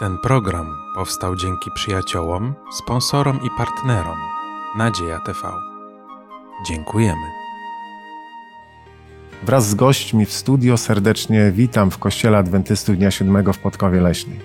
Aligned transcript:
Ten 0.00 0.18
program 0.18 0.76
powstał 0.94 1.36
dzięki 1.36 1.70
przyjaciołom, 1.70 2.54
sponsorom 2.72 3.40
i 3.42 3.48
partnerom 3.58 4.18
Nadzieja 4.76 5.18
TV. 5.18 5.38
Dziękujemy. 6.66 7.26
Wraz 9.42 9.68
z 9.68 9.74
gośćmi 9.74 10.26
w 10.26 10.32
studio 10.32 10.76
serdecznie 10.76 11.52
witam 11.52 11.90
w 11.90 11.98
Kościele 11.98 12.38
Adwentystów 12.38 12.96
Dnia 12.96 13.10
Siódmego 13.10 13.52
w 13.52 13.58
Podkowie 13.58 14.00
Leśnej. 14.00 14.40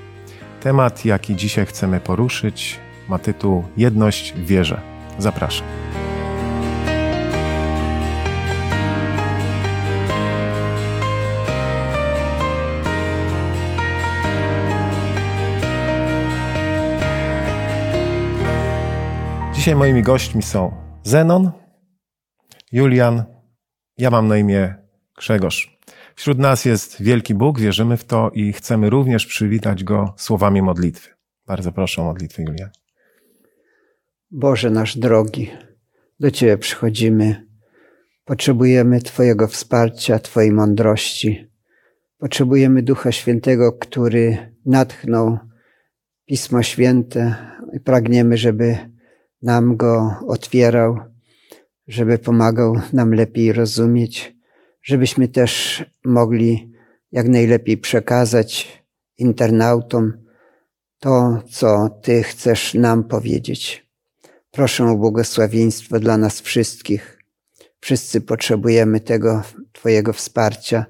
Temat, 0.62 1.06
jaki 1.06 1.36
dzisiaj 1.36 1.66
chcemy 1.66 2.00
poruszyć, 2.00 2.80
ma 3.10 3.20
tytuł 3.20 3.64
Jedność 3.78 4.34
w 4.34 4.46
wierze. 4.46 4.82
Zapraszam. 5.20 5.85
Dzisiaj 19.66 19.76
moimi 19.76 20.02
gośćmi 20.02 20.44
są 20.44 20.72
Zenon, 21.04 21.52
Julian, 22.72 23.24
ja 23.98 24.10
mam 24.10 24.28
na 24.28 24.38
imię 24.38 24.76
Grzegorz. 25.18 25.80
Wśród 26.16 26.40
nas 26.40 26.66
jest 26.66 27.02
wielki 27.02 27.36
Bóg, 27.36 27.60
wierzymy 27.60 27.98
w 27.98 28.04
to 28.06 28.32
i 28.34 28.54
chcemy 28.54 28.90
również 28.90 29.26
przywitać 29.26 29.84
Go 29.84 30.14
słowami 30.18 30.62
modlitwy. 30.62 31.10
Bardzo 31.48 31.72
proszę 31.72 32.02
o 32.02 32.06
modlitwę, 32.06 32.44
Julian. 32.44 32.70
Boże 34.32 34.70
nasz 34.70 34.98
drogi, 34.98 35.52
do 36.20 36.32
Ciebie 36.32 36.58
przychodzimy. 36.58 37.46
Potrzebujemy 38.26 39.02
Twojego 39.02 39.48
wsparcia, 39.48 40.20
Twojej 40.20 40.52
mądrości. 40.52 41.48
Potrzebujemy 42.18 42.84
Ducha 42.84 43.12
Świętego, 43.12 43.74
który 43.74 44.56
natchnął 44.66 45.38
Pismo 46.26 46.64
Święte 46.64 47.36
i 47.74 47.80
pragniemy, 47.80 48.38
żeby 48.38 48.95
nam 49.46 49.78
go 49.78 50.16
otwierał, 50.28 51.00
żeby 51.88 52.18
pomagał 52.18 52.82
nam 52.94 53.14
lepiej 53.14 53.54
rozumieć, 53.54 54.36
żebyśmy 54.84 55.28
też 55.28 55.84
mogli 56.06 56.72
jak 57.12 57.28
najlepiej 57.28 57.78
przekazać 57.78 58.84
internautom 59.18 60.14
to, 61.00 61.42
co 61.50 61.90
Ty 61.90 62.24
chcesz 62.24 62.74
nam 62.74 63.04
powiedzieć. 63.04 63.88
Proszę 64.52 64.86
o 64.86 64.96
błogosławieństwo 64.96 66.00
dla 66.00 66.18
nas 66.18 66.42
wszystkich. 66.42 67.20
Wszyscy 67.80 68.22
potrzebujemy 68.22 69.00
tego 69.00 69.44
Twojego 69.72 70.14
wsparcia. 70.14 70.86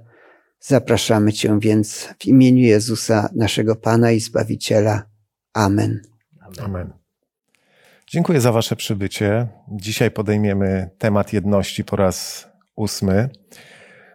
Zapraszamy 0.60 1.34
Cię 1.34 1.60
więc 1.60 2.10
w 2.20 2.26
imieniu 2.26 2.64
Jezusa, 2.64 3.30
naszego 3.36 3.76
Pana 3.76 4.12
i 4.12 4.20
Zbawiciela. 4.20 5.04
Amen. 5.54 6.02
Amen. 6.64 7.05
Dziękuję 8.08 8.42
za 8.42 8.52
Wasze 8.52 8.76
przybycie. 8.76 9.48
Dzisiaj 9.72 10.12
podejmiemy 10.12 10.90
temat 10.98 11.34
jedności 11.34 11.84
po 11.84 11.96
raz 11.96 12.48
ósmy. 12.76 13.30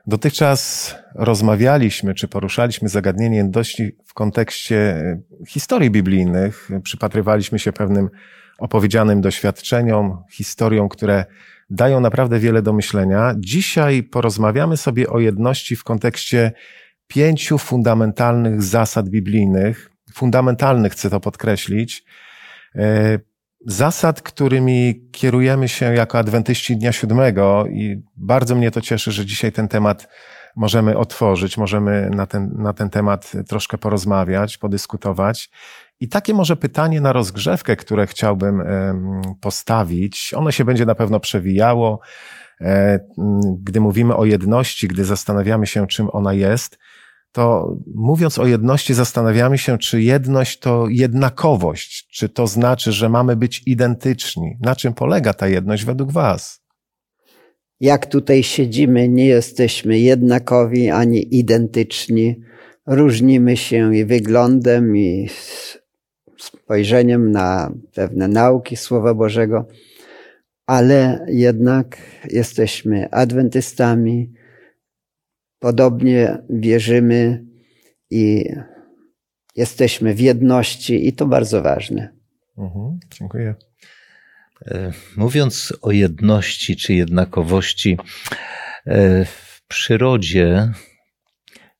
Dotychczas 0.06 0.94
rozmawialiśmy 1.14 2.14
czy 2.14 2.28
poruszaliśmy 2.28 2.88
zagadnienie 2.88 3.36
jedności 3.36 3.96
w 4.06 4.14
kontekście 4.14 4.96
historii 5.48 5.90
biblijnych. 5.90 6.70
Przypatrywaliśmy 6.82 7.58
się 7.58 7.72
pewnym 7.72 8.08
opowiedzianym 8.58 9.20
doświadczeniom, 9.20 10.22
historiom, 10.32 10.88
które 10.88 11.24
dają 11.70 12.00
naprawdę 12.00 12.38
wiele 12.38 12.62
do 12.62 12.72
myślenia. 12.72 13.34
Dzisiaj 13.38 14.02
porozmawiamy 14.02 14.76
sobie 14.76 15.08
o 15.08 15.20
jedności 15.20 15.76
w 15.76 15.84
kontekście 15.84 16.52
pięciu 17.06 17.58
fundamentalnych 17.58 18.62
zasad 18.62 19.08
biblijnych. 19.08 19.90
Fundamentalnych 20.14 20.92
chcę 20.92 21.10
to 21.10 21.20
podkreślić 21.20 22.04
zasad, 23.66 24.22
którymi 24.22 25.08
kierujemy 25.12 25.68
się 25.68 25.94
jako 25.94 26.18
adwentyści 26.18 26.76
Dnia 26.76 26.92
Siódmego 26.92 27.66
i 27.66 28.02
bardzo 28.16 28.54
mnie 28.54 28.70
to 28.70 28.80
cieszy, 28.80 29.12
że 29.12 29.26
dzisiaj 29.26 29.52
ten 29.52 29.68
temat 29.68 30.08
możemy 30.56 30.98
otworzyć, 30.98 31.58
możemy 31.58 32.10
na 32.10 32.26
ten, 32.26 32.52
na 32.58 32.72
ten 32.72 32.90
temat 32.90 33.32
troszkę 33.48 33.78
porozmawiać, 33.78 34.58
podyskutować. 34.58 35.50
I 36.00 36.08
takie 36.08 36.34
może 36.34 36.56
pytanie 36.56 37.00
na 37.00 37.12
rozgrzewkę, 37.12 37.76
które 37.76 38.06
chciałbym 38.06 38.62
postawić, 39.40 40.34
ono 40.36 40.50
się 40.50 40.64
będzie 40.64 40.86
na 40.86 40.94
pewno 40.94 41.20
przewijało, 41.20 42.00
e, 42.60 43.00
gdy 43.58 43.80
mówimy 43.80 44.16
o 44.16 44.24
jedności, 44.24 44.88
gdy 44.88 45.04
zastanawiamy 45.04 45.66
się, 45.66 45.86
czym 45.86 46.08
ona 46.12 46.32
jest, 46.32 46.78
to 47.32 47.76
mówiąc 47.94 48.38
o 48.38 48.46
jedności, 48.46 48.94
zastanawiamy 48.94 49.58
się, 49.58 49.78
czy 49.78 50.02
jedność 50.02 50.58
to 50.58 50.88
jednakowość, 50.88 52.08
czy 52.12 52.28
to 52.28 52.46
znaczy, 52.46 52.92
że 52.92 53.08
mamy 53.08 53.36
być 53.36 53.62
identyczni. 53.66 54.56
Na 54.60 54.76
czym 54.76 54.94
polega 54.94 55.34
ta 55.34 55.48
jedność 55.48 55.84
według 55.84 56.12
Was? 56.12 56.60
Jak 57.80 58.06
tutaj 58.06 58.42
siedzimy, 58.42 59.08
nie 59.08 59.26
jesteśmy 59.26 59.98
jednakowi 59.98 60.90
ani 60.90 61.36
identyczni. 61.38 62.40
Różnimy 62.86 63.56
się 63.56 63.96
i 63.96 64.04
wyglądem, 64.04 64.96
i 64.96 65.28
spojrzeniem 66.38 67.32
na 67.32 67.72
pewne 67.94 68.28
nauki 68.28 68.76
Słowa 68.76 69.14
Bożego, 69.14 69.66
ale 70.66 71.26
jednak 71.28 71.98
jesteśmy 72.30 73.10
adwentystami, 73.10 74.32
Podobnie 75.60 76.38
wierzymy 76.50 77.44
i 78.10 78.44
jesteśmy 79.56 80.14
w 80.14 80.20
jedności, 80.20 81.08
i 81.08 81.12
to 81.12 81.26
bardzo 81.26 81.62
ważne. 81.62 82.12
Mhm, 82.58 83.00
dziękuję. 83.18 83.54
E, 84.66 84.92
mówiąc 85.16 85.72
o 85.82 85.90
jedności 85.90 86.76
czy 86.76 86.94
jednakowości, 86.94 87.98
e, 88.86 89.24
w 89.24 89.62
przyrodzie 89.68 90.72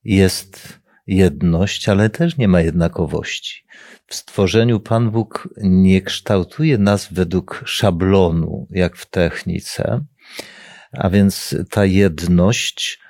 jest 0.04 0.80
jedność, 1.06 1.88
ale 1.88 2.10
też 2.10 2.36
nie 2.36 2.48
ma 2.48 2.60
jednakowości. 2.60 3.64
W 4.06 4.14
stworzeniu 4.14 4.80
Pan 4.80 5.10
Bóg 5.10 5.48
nie 5.62 6.02
kształtuje 6.02 6.78
nas 6.78 7.12
według 7.12 7.62
szablonu, 7.66 8.66
jak 8.70 8.96
w 8.96 9.06
technice, 9.06 10.04
a 10.92 11.10
więc 11.10 11.56
ta 11.70 11.84
jedność 11.84 13.00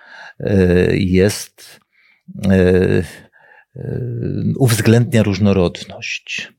jest, 0.93 1.81
e, 2.49 2.55
e, 3.77 4.01
uwzględnia 4.59 5.23
różnorodność. 5.23 6.53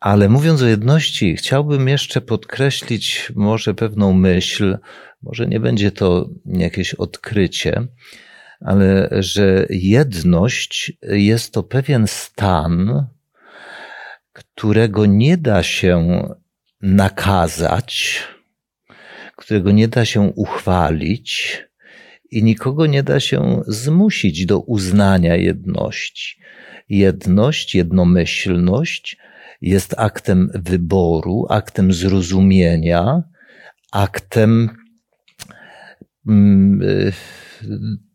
Ale 0.00 0.28
mówiąc 0.28 0.62
o 0.62 0.66
jedności, 0.66 1.36
chciałbym 1.36 1.88
jeszcze 1.88 2.20
podkreślić 2.20 3.32
może 3.34 3.74
pewną 3.74 4.12
myśl, 4.12 4.78
może 5.22 5.46
nie 5.46 5.60
będzie 5.60 5.90
to 5.90 6.28
jakieś 6.44 6.94
odkrycie, 6.94 7.86
ale 8.60 9.08
że 9.12 9.66
jedność 9.70 10.92
jest 11.02 11.52
to 11.52 11.62
pewien 11.62 12.06
stan, 12.06 13.06
którego 14.32 15.06
nie 15.06 15.36
da 15.36 15.62
się 15.62 16.22
nakazać, 16.80 18.22
którego 19.36 19.70
nie 19.70 19.88
da 19.88 20.04
się 20.04 20.20
uchwalić, 20.20 21.62
i 22.30 22.42
nikogo 22.42 22.86
nie 22.86 23.02
da 23.02 23.20
się 23.20 23.62
zmusić 23.66 24.46
do 24.46 24.60
uznania 24.60 25.36
jedności. 25.36 26.40
Jedność, 26.88 27.74
jednomyślność 27.74 29.16
jest 29.60 29.94
aktem 29.98 30.50
wyboru, 30.54 31.46
aktem 31.50 31.92
zrozumienia, 31.92 33.22
aktem 33.92 34.68
mm, 36.26 36.82
y, 36.82 37.12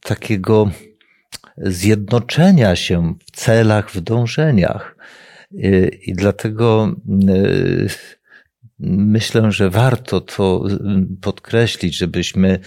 takiego 0.01 0.71
zjednoczenia 1.57 2.75
się 2.75 3.15
w 3.25 3.31
celach, 3.31 3.91
w 3.91 4.01
dążeniach. 4.01 4.95
Y, 5.53 5.99
I 6.05 6.13
dlatego 6.13 6.95
y, 7.29 7.87
myślę, 8.87 9.51
że 9.51 9.69
warto 9.69 10.21
to 10.21 10.65
podkreślić, 11.21 11.97
żebyśmy 11.97 12.59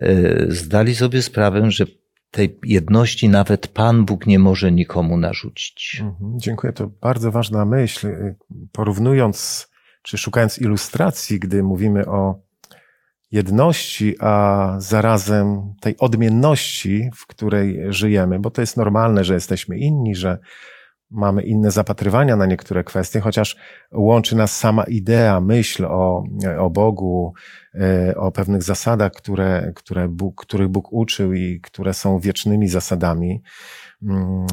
e, 0.00 0.46
zdali 0.48 0.94
sobie 0.94 1.22
sprawę, 1.22 1.70
że 1.70 1.84
tej 2.30 2.58
jedności 2.64 3.28
nawet 3.28 3.68
Pan 3.68 4.04
Bóg 4.04 4.26
nie 4.26 4.38
może 4.38 4.72
nikomu 4.72 5.16
narzucić. 5.16 5.98
Mhm, 6.00 6.38
dziękuję. 6.40 6.72
To 6.72 6.86
bardzo 6.86 7.30
ważna 7.30 7.64
myśl. 7.64 8.08
Porównując, 8.72 9.68
czy 10.02 10.18
szukając 10.18 10.58
ilustracji, 10.58 11.38
gdy 11.38 11.62
mówimy 11.62 12.06
o 12.06 12.40
jedności, 13.32 14.14
a 14.20 14.74
zarazem 14.78 15.74
tej 15.80 15.98
odmienności, 15.98 17.10
w 17.16 17.26
której 17.26 17.80
żyjemy, 17.88 18.38
bo 18.38 18.50
to 18.50 18.60
jest 18.60 18.76
normalne, 18.76 19.24
że 19.24 19.34
jesteśmy 19.34 19.78
inni, 19.78 20.14
że 20.14 20.38
mamy 21.12 21.42
inne 21.42 21.70
zapatrywania 21.70 22.36
na 22.36 22.46
niektóre 22.46 22.84
kwestie, 22.84 23.20
chociaż 23.20 23.56
łączy 23.92 24.36
nas 24.36 24.56
sama 24.56 24.84
idea, 24.84 25.40
myśl 25.40 25.84
o, 25.84 26.24
o 26.58 26.70
Bogu, 26.70 27.32
e, 27.74 28.14
o 28.16 28.32
pewnych 28.32 28.62
zasadach, 28.62 29.12
które, 29.12 29.72
które 29.76 30.08
Bóg, 30.08 30.44
których 30.44 30.68
Bóg 30.68 30.92
uczył 30.92 31.32
i 31.32 31.60
które 31.60 31.94
są 31.94 32.18
wiecznymi 32.18 32.68
zasadami. 32.68 33.42
Mm, 34.02 34.46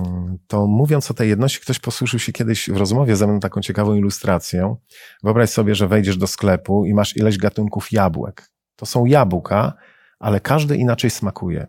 to 0.48 0.68
mówiąc 0.68 1.12
o 1.12 1.14
tej 1.14 1.30
jedności, 1.30 1.60
ktoś 1.60 1.80
posłużył 1.80 2.20
się 2.20 2.32
kiedyś 2.32 2.70
w 2.70 2.78
rozmowie 2.78 3.16
ze 3.16 3.28
mną 3.28 3.40
taką 3.40 3.62
ciekawą 3.62 3.96
ilustracją. 3.96 4.78
Wyobraź 5.24 5.50
sobie, 5.50 5.76
że 5.76 5.88
wejdziesz 5.88 6.18
do 6.18 6.28
sklepu 6.28 6.86
i 6.86 6.94
masz 6.94 7.18
ileś 7.18 7.38
gatunków 7.38 7.92
jabłek. 7.92 8.52
To 8.76 8.86
są 8.86 9.06
jabłka, 9.06 9.74
ale 10.20 10.40
każdy 10.40 10.78
inaczej 10.78 11.10
smakuje. 11.10 11.68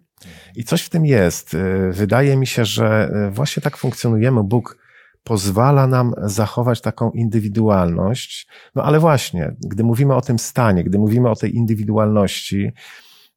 I 0.57 0.65
coś 0.65 0.83
w 0.83 0.89
tym 0.89 1.07
jest. 1.07 1.55
Y, 1.55 1.91
wydaje 1.93 2.37
mi 2.37 2.47
się, 2.47 2.65
że 2.65 3.11
y, 3.29 3.31
właśnie 3.31 3.63
tak 3.63 3.77
funkcjonujemy. 3.77 4.45
Bóg 4.45 4.79
pozwala 5.25 5.87
nam 5.87 6.13
zachować 6.23 6.81
taką 6.81 7.11
indywidualność. 7.11 8.49
No 8.75 8.83
ale 8.83 8.99
właśnie, 8.99 9.57
gdy 9.59 9.85
mówimy 9.85 10.15
o 10.15 10.21
tym 10.21 10.39
stanie, 10.39 10.85
gdy 10.85 10.99
mówimy 10.99 11.31
o 11.31 11.37
tej 11.37 11.57
indywidualności, 11.57 12.73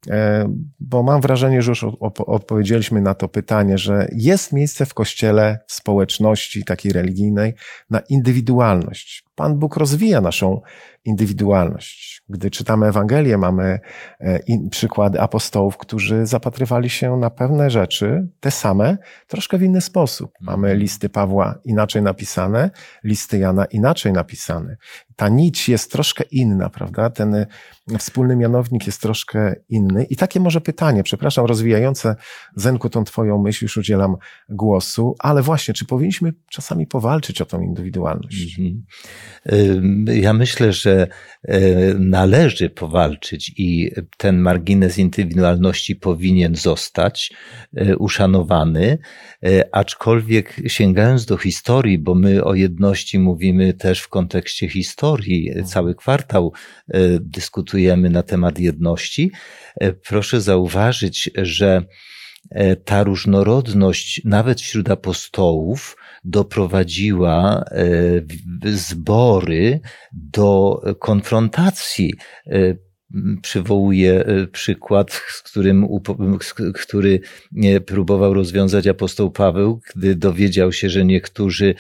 E, 0.10 0.50
bo 0.80 1.04
mam 1.04 1.22
wrażenie, 1.22 1.62
że 1.62 1.72
już 1.72 1.86
odpowiedzieliśmy 2.18 3.02
na 3.02 3.14
to 3.14 3.28
pytanie, 3.28 3.78
że 3.78 4.08
jest 4.16 4.54
miejsce 4.54 4.86
w 4.86 4.94
kościele, 4.94 5.60
w 5.68 5.74
społeczności 5.74 6.64
takiej 6.64 6.92
religijnej 6.92 7.54
na 7.90 8.00
indywidualność. 8.00 9.24
Pan 9.36 9.60
Bóg 9.60 9.78
rozwija 9.78 10.22
naszą 10.22 10.62
indywidualność. 11.06 12.24
Gdy 12.30 12.52
czytamy 12.52 12.88
Ewangelię, 12.88 13.38
mamy 13.38 13.80
e, 14.20 14.40
przykłady 14.70 15.22
apostołów, 15.22 15.78
którzy 15.78 16.26
zapatrywali 16.26 16.90
się 16.90 17.18
na 17.18 17.30
pewne 17.30 17.70
rzeczy, 17.70 18.28
te 18.40 18.52
same, 18.52 18.98
troszkę 19.28 19.58
w 19.58 19.64
inny 19.64 19.82
sposób. 19.82 20.32
Mamy 20.42 20.68
mhm. 20.68 20.80
listy 20.80 21.10
Pawła 21.10 21.60
inaczej 21.66 22.02
napisane, 22.02 22.72
listy 23.04 23.38
Jana 23.38 23.66
inaczej 23.66 24.14
napisane. 24.14 24.78
Ta 25.16 25.30
nić 25.30 25.70
jest 25.70 25.92
troszkę 25.92 26.24
inna, 26.32 26.70
prawda? 26.70 27.10
Ten 27.10 27.36
e, 27.36 27.48
wspólny 28.00 28.36
mianownik 28.36 28.86
jest 28.86 29.02
troszkę 29.02 29.56
inny. 29.70 30.04
I 30.04 30.16
takie 30.16 30.40
może 30.40 30.62
pytanie, 30.62 31.04
przepraszam, 31.04 31.46
rozwijające 31.46 32.16
Zenku 32.56 32.90
tą 32.90 33.04
twoją 33.04 33.38
myśl, 33.38 33.66
już 33.66 33.78
udzielam 33.78 34.16
głosu, 34.50 35.16
ale 35.20 35.42
właśnie, 35.42 35.74
czy 35.74 35.86
powinniśmy 35.86 36.34
czasami 36.52 36.88
powalczyć 36.88 37.42
o 37.42 37.46
tą 37.46 37.62
indywidualność? 37.62 38.60
Mhm. 38.60 38.84
Ja 40.06 40.34
myślę, 40.34 40.74
że 40.74 41.08
e, 41.44 41.60
należy 41.94 42.70
powalczyć 42.70 43.52
i 43.58 43.92
ten 44.18 44.38
margines 44.38 44.98
indywidualności 44.98 45.96
powinien 45.96 46.56
zostać 46.56 47.34
e, 47.76 47.98
uszanowany, 47.98 48.98
e, 49.44 49.76
aczkolwiek 49.76 50.56
sięgając 50.68 51.26
do 51.26 51.38
historii, 51.38 52.00
bo 52.00 52.16
my 52.16 52.44
o 52.44 52.56
jedności 52.56 53.20
mówimy 53.20 53.74
też 53.74 54.02
w 54.02 54.10
kontekście 54.10 54.70
historii, 54.70 55.52
cały 55.66 55.96
kwartał 55.96 56.54
dyskutujemy 57.20 58.10
na 58.10 58.24
temat 58.24 58.60
jedności, 58.60 59.32
proszę 60.08 60.42
zauważyć, 60.42 61.30
że 61.36 61.86
ta 62.86 63.04
różnorodność 63.04 64.22
nawet 64.26 64.62
wśród 64.62 64.90
apostołów 64.90 65.96
doprowadziła 66.24 67.64
e, 67.72 68.72
zbory 68.72 69.80
do 70.12 70.82
konfrontacji 71.00 72.14
e, 73.14 73.18
przywołuję 73.42 74.26
e, 74.26 74.48
przykład, 74.48 75.12
z 75.12 75.42
którym, 75.42 75.88
który 76.74 77.20
próbował 77.86 78.34
rozwiązać 78.34 78.88
apostoł 78.88 79.32
Paweł, 79.32 79.82
gdy 79.96 80.16
dowiedział 80.16 80.72
się, 80.72 80.90
że 80.90 81.06
niektórzy 81.06 81.76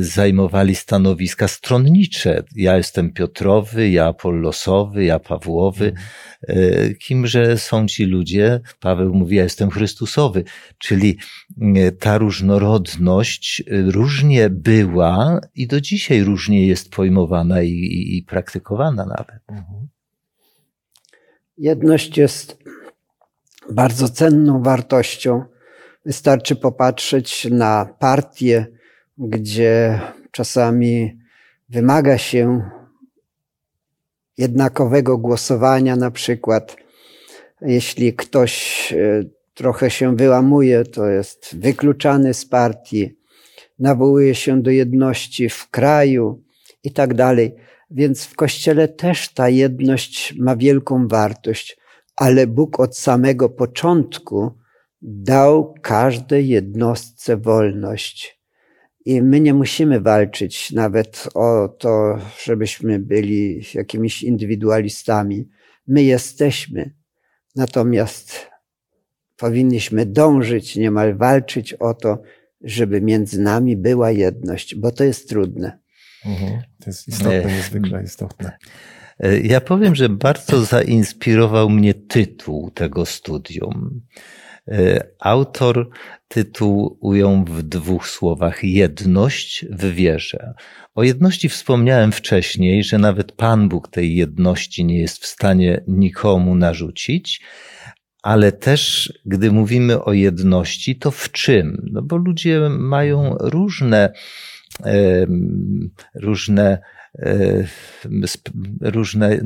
zajmowali 0.00 0.74
stanowiska 0.74 1.48
stronnicze. 1.48 2.42
Ja 2.56 2.76
jestem 2.76 3.12
Piotrowy, 3.12 3.90
ja 3.90 4.06
Apollosowy, 4.06 5.04
ja 5.04 5.18
Pawłowy. 5.18 5.86
Mhm. 5.86 6.06
E, 6.48 6.94
kimże 6.94 7.58
są 7.58 7.86
ci 7.86 8.04
ludzie? 8.04 8.60
Paweł 8.80 9.14
mówi, 9.14 9.36
ja 9.36 9.42
jestem 9.42 9.70
Chrystusowy. 9.70 10.44
Czyli 10.78 11.18
e, 11.60 11.92
ta 11.92 12.18
różnorodność 12.18 13.60
e, 13.66 13.82
różnie 13.82 14.50
była 14.50 15.40
i 15.54 15.66
do 15.66 15.80
dzisiaj 15.80 16.22
różnie 16.22 16.66
jest 16.66 16.90
pojmowana 16.90 17.62
i, 17.62 17.70
i, 17.70 18.18
i 18.18 18.22
praktykowana 18.22 19.06
nawet. 19.06 19.40
Mhm. 19.48 19.88
Jedność 21.62 22.18
jest 22.18 22.56
bardzo 23.70 24.08
cenną 24.08 24.62
wartością. 24.62 25.44
Wystarczy 26.06 26.56
popatrzeć 26.56 27.44
na 27.50 27.94
partie, 27.98 28.66
gdzie 29.18 30.00
czasami 30.30 31.18
wymaga 31.68 32.18
się 32.18 32.70
jednakowego 34.38 35.18
głosowania, 35.18 35.96
na 35.96 36.10
przykład 36.10 36.76
jeśli 37.60 38.14
ktoś 38.14 38.92
e, 38.92 39.24
trochę 39.54 39.90
się 39.90 40.16
wyłamuje, 40.16 40.84
to 40.84 41.06
jest 41.06 41.56
wykluczany 41.56 42.34
z 42.34 42.46
partii, 42.46 43.18
nawołuje 43.78 44.34
się 44.34 44.62
do 44.62 44.70
jedności 44.70 45.48
w 45.48 45.70
kraju 45.70 46.42
i 46.84 46.92
tak 46.92 47.14
dalej. 47.14 47.54
Więc 47.94 48.24
w 48.24 48.34
Kościele 48.34 48.88
też 48.88 49.34
ta 49.34 49.48
jedność 49.48 50.34
ma 50.38 50.56
wielką 50.56 51.08
wartość, 51.08 51.76
ale 52.16 52.46
Bóg 52.46 52.80
od 52.80 52.98
samego 52.98 53.48
początku 53.48 54.50
dał 55.02 55.74
każdej 55.82 56.48
jednostce 56.48 57.36
wolność. 57.36 58.42
I 59.04 59.22
my 59.22 59.40
nie 59.40 59.54
musimy 59.54 60.00
walczyć 60.00 60.70
nawet 60.70 61.28
o 61.34 61.68
to, 61.68 62.18
żebyśmy 62.44 62.98
byli 62.98 63.62
jakimiś 63.74 64.22
indywidualistami. 64.22 65.48
My 65.86 66.02
jesteśmy. 66.02 66.94
Natomiast 67.56 68.50
powinniśmy 69.36 70.06
dążyć, 70.06 70.76
niemal 70.76 71.16
walczyć 71.16 71.74
o 71.74 71.94
to, 71.94 72.22
żeby 72.60 73.00
między 73.00 73.40
nami 73.40 73.76
była 73.76 74.10
jedność, 74.10 74.74
bo 74.74 74.90
to 74.90 75.04
jest 75.04 75.28
trudne. 75.28 75.81
Mhm. 76.26 76.62
To 76.84 76.90
jest 76.90 77.08
istotne, 77.08 77.44
niezwykle 77.44 78.02
istotne. 78.02 78.52
E, 79.20 79.40
ja 79.40 79.60
powiem, 79.60 79.94
że 79.94 80.08
bardzo 80.08 80.64
zainspirował 80.64 81.70
mnie 81.70 81.94
tytuł 81.94 82.70
tego 82.70 83.06
studium. 83.06 84.00
E, 84.68 85.06
autor 85.20 85.90
tytuł 86.28 86.98
ujął 87.00 87.44
w 87.44 87.62
dwóch 87.62 88.08
słowach 88.08 88.64
jedność 88.64 89.66
w 89.70 89.94
wierze. 89.94 90.54
O 90.94 91.02
jedności 91.02 91.48
wspomniałem 91.48 92.12
wcześniej, 92.12 92.84
że 92.84 92.98
nawet 92.98 93.32
Pan 93.32 93.68
Bóg 93.68 93.88
tej 93.88 94.16
jedności 94.16 94.84
nie 94.84 94.98
jest 94.98 95.22
w 95.22 95.26
stanie 95.26 95.84
nikomu 95.88 96.54
narzucić, 96.54 97.42
ale 98.22 98.52
też 98.52 99.12
gdy 99.26 99.52
mówimy 99.52 100.04
o 100.04 100.12
jedności, 100.12 100.96
to 100.96 101.10
w 101.10 101.30
czym? 101.30 101.88
No 101.92 102.02
bo 102.02 102.16
ludzie 102.16 102.60
mają 102.68 103.36
różne, 103.40 104.12
różne, 106.14 106.78
e, 107.18 107.64
różne 108.80 109.40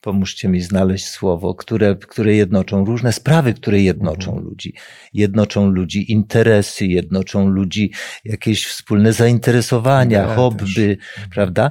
pomóżcie 0.00 0.48
mi 0.48 0.60
znaleźć 0.60 1.08
słowo, 1.08 1.54
które, 1.54 1.96
które 1.96 2.34
jednoczą, 2.34 2.84
różne 2.84 3.12
sprawy, 3.12 3.54
które 3.54 3.80
jednoczą 3.80 4.30
mhm. 4.30 4.48
ludzi. 4.48 4.74
Jednoczą 5.12 5.70
ludzi 5.70 6.12
interesy, 6.12 6.86
jednoczą 6.86 7.48
ludzi 7.48 7.92
jakieś 8.24 8.66
wspólne 8.66 9.12
zainteresowania, 9.12 10.18
ja 10.18 10.34
hobby, 10.34 10.96
też. 10.96 11.26
prawda? 11.34 11.70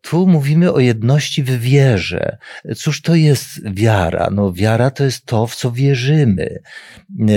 Tu 0.00 0.26
mówimy 0.26 0.72
o 0.72 0.80
jedności 0.80 1.42
w 1.42 1.60
wierze. 1.60 2.38
Cóż 2.76 3.02
to 3.02 3.14
jest 3.14 3.70
wiara? 3.74 4.28
No, 4.32 4.52
wiara 4.52 4.90
to 4.90 5.04
jest 5.04 5.26
to, 5.26 5.46
w 5.46 5.56
co 5.56 5.72
wierzymy. 5.72 6.58
E, 7.28 7.32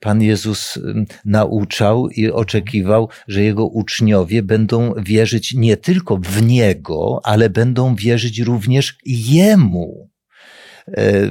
Pan 0.00 0.22
Jezus 0.22 0.78
nauczał 1.24 2.08
i 2.08 2.30
oczekiwał, 2.30 3.08
że 3.28 3.42
jego 3.42 3.66
uczniowie 3.66 4.42
będą 4.42 4.94
wierzyć 4.94 5.54
nie 5.54 5.76
tylko 5.76 6.16
w 6.16 6.42
Niego, 6.42 7.20
ale 7.24 7.50
będą 7.50 7.94
wierzyć 7.94 8.38
również 8.40 8.98
Jemu 9.06 10.10
e, 10.88 11.30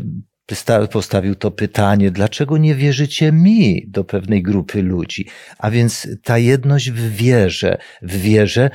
postawił 0.91 1.36
to 1.36 1.51
pytanie, 1.51 2.12
dlaczego 2.12 2.57
nie 2.57 2.75
wierzycie 2.75 3.31
mi 3.31 3.86
do 3.88 4.03
pewnej 4.03 4.43
grupy 4.43 4.81
ludzi? 4.81 5.27
A 5.57 5.72
więc 5.72 6.07
ta 6.24 6.38
jedność 6.38 6.91
w 6.91 7.15
wierze, 7.15 7.77
w 8.01 8.17
wierze, 8.17 8.69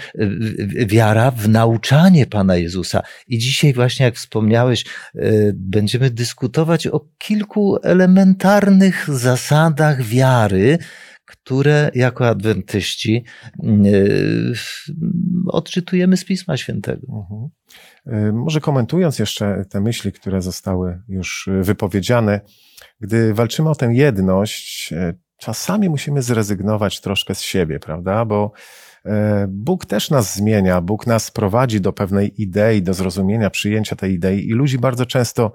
wiara 0.86 1.30
w 1.30 1.48
nauczanie 1.48 2.26
Pana 2.26 2.56
Jezusa. 2.56 3.02
I 3.28 3.38
dzisiaj 3.38 3.72
właśnie, 3.72 4.04
jak 4.04 4.14
wspomniałeś, 4.14 4.84
e, 5.14 5.20
będziemy 5.54 6.10
dyskutować 6.10 6.86
o 6.86 7.00
kilku 7.18 7.76
elementarnych 7.82 9.06
zasadach 9.10 10.02
wiary, 10.02 10.78
które 11.24 11.90
jako 11.94 12.28
adwentyści 12.28 13.24
e, 13.64 13.68
odczytujemy 15.46 16.16
z 16.16 16.24
Pisma 16.24 16.56
Świętego. 16.56 17.06
Mhm. 17.06 17.48
Może 18.32 18.60
komentując 18.60 19.18
jeszcze 19.18 19.64
te 19.70 19.80
myśli, 19.80 20.12
które 20.12 20.42
zostały 20.42 21.02
już 21.08 21.48
wypowiedziane, 21.60 22.40
gdy 23.00 23.34
walczymy 23.34 23.70
o 23.70 23.74
tę 23.74 23.94
jedność, 23.94 24.92
e, 24.92 25.14
czasami 25.36 25.88
musimy 25.88 26.22
zrezygnować 26.22 27.00
troszkę 27.00 27.34
z 27.34 27.40
siebie, 27.40 27.80
prawda? 27.80 28.24
Bo 28.24 28.52
Bóg 29.48 29.86
też 29.86 30.10
nas 30.10 30.34
zmienia, 30.34 30.80
Bóg 30.80 31.06
nas 31.06 31.30
prowadzi 31.30 31.80
do 31.80 31.92
pewnej 31.92 32.42
idei, 32.42 32.82
do 32.82 32.94
zrozumienia, 32.94 33.50
przyjęcia 33.50 33.96
tej 33.96 34.12
idei 34.14 34.48
i 34.48 34.52
ludzi 34.52 34.78
bardzo 34.78 35.06
często 35.06 35.52